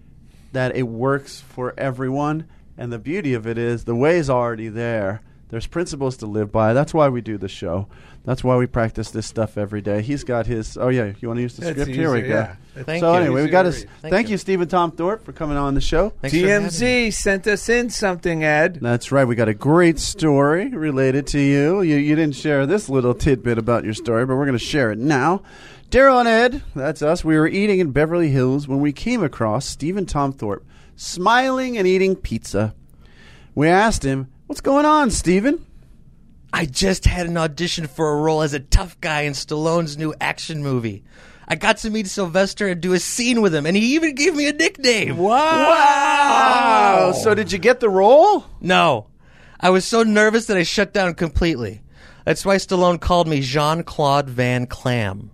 [0.53, 2.47] that it works for everyone.
[2.77, 5.21] And the beauty of it is the way is already there.
[5.49, 6.71] There's principles to live by.
[6.71, 7.87] That's why we do the show.
[8.23, 10.01] That's why we practice this stuff every day.
[10.01, 10.77] He's got his.
[10.77, 11.91] Oh yeah, you want to use the That's script?
[11.97, 12.27] Here we go.
[12.27, 12.55] yeah.
[12.83, 13.19] Thank so you.
[13.19, 13.83] anyway, we Easier got to us.
[13.83, 14.37] Thank, Thank you, you.
[14.37, 16.11] Stephen Tom Thorpe, for coming on the show.
[16.21, 16.69] Thanks for having me.
[16.69, 18.79] TMZ sent us in something, Ed.
[18.81, 19.25] That's right.
[19.25, 21.81] We got a great story related to you.
[21.81, 24.91] You, you didn't share this little tidbit about your story, but we're going to share
[24.91, 25.41] it now.
[25.89, 27.25] Daryl and Ed, that's us.
[27.25, 30.65] We were eating in Beverly Hills when we came across Stephen Tom Thorpe
[31.01, 32.75] smiling and eating pizza.
[33.55, 35.65] We asked him, What's going on, Stephen?
[36.53, 40.13] I just had an audition for a role as a tough guy in Stallone's new
[40.19, 41.03] action movie.
[41.47, 44.35] I got to meet Sylvester and do a scene with him, and he even gave
[44.35, 45.17] me a nickname.
[45.17, 47.13] Wow!
[47.13, 48.45] So, did you get the role?
[48.59, 49.07] No.
[49.59, 51.81] I was so nervous that I shut down completely.
[52.25, 55.31] That's why Stallone called me Jean Claude Van Clam.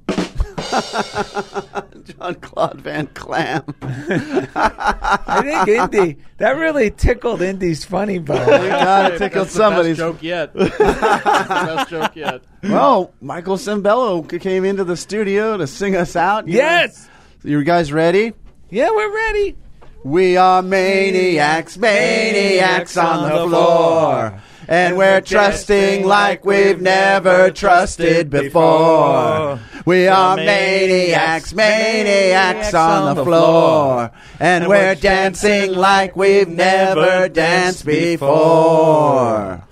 [2.04, 3.64] John Claude Van Clam.
[3.82, 8.45] I think Indy, that really tickled Indy's funny bone.
[8.45, 9.98] God, it tickled That's somebody's.
[9.98, 10.54] best joke yet.
[10.56, 12.41] best joke yet.
[12.64, 16.48] Well, Michael Sembello came into the studio to sing us out.
[16.48, 17.10] You yes!
[17.44, 17.52] know?
[17.52, 18.34] You guys ready?
[18.70, 19.56] Yeah, we're ready.
[20.04, 24.41] We are maniacs, maniacs on the floor.
[24.68, 29.60] And we're trusting like we've never trusted before.
[29.85, 34.11] We are maniacs, maniacs on the floor.
[34.39, 39.64] And we're dancing like we've never danced before.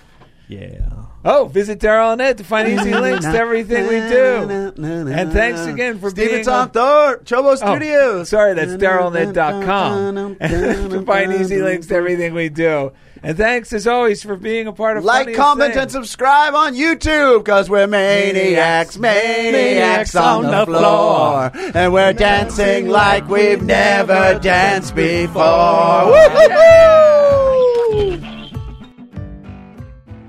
[0.48, 0.86] Yeah.
[1.28, 4.72] Oh, visit Daryl and Ed to find easy links to oh, everything we do.
[5.12, 10.36] And thanks again for Stephen being Tom on- Thorpe, Chobo Oh, sorry, that's DarylNet.com.
[10.38, 12.92] to find easy links to everything we do.
[13.22, 15.82] And thanks as always for being a part of Like, Funniest comment, Thing.
[15.82, 21.50] and subscribe on YouTube because we're maniacs, maniacs on the floor.
[21.74, 26.12] And we're dancing like we've never danced before.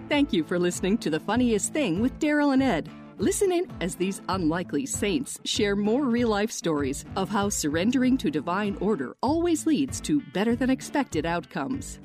[0.09, 2.89] Thank you for listening to The Funniest Thing with Daryl and Ed.
[3.19, 8.31] Listen in as these unlikely saints share more real life stories of how surrendering to
[8.31, 11.99] divine order always leads to better than expected outcomes.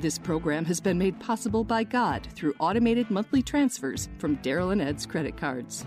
[0.00, 4.82] This program has been made possible by God through automated monthly transfers from Daryl and
[4.82, 5.86] Ed's credit cards.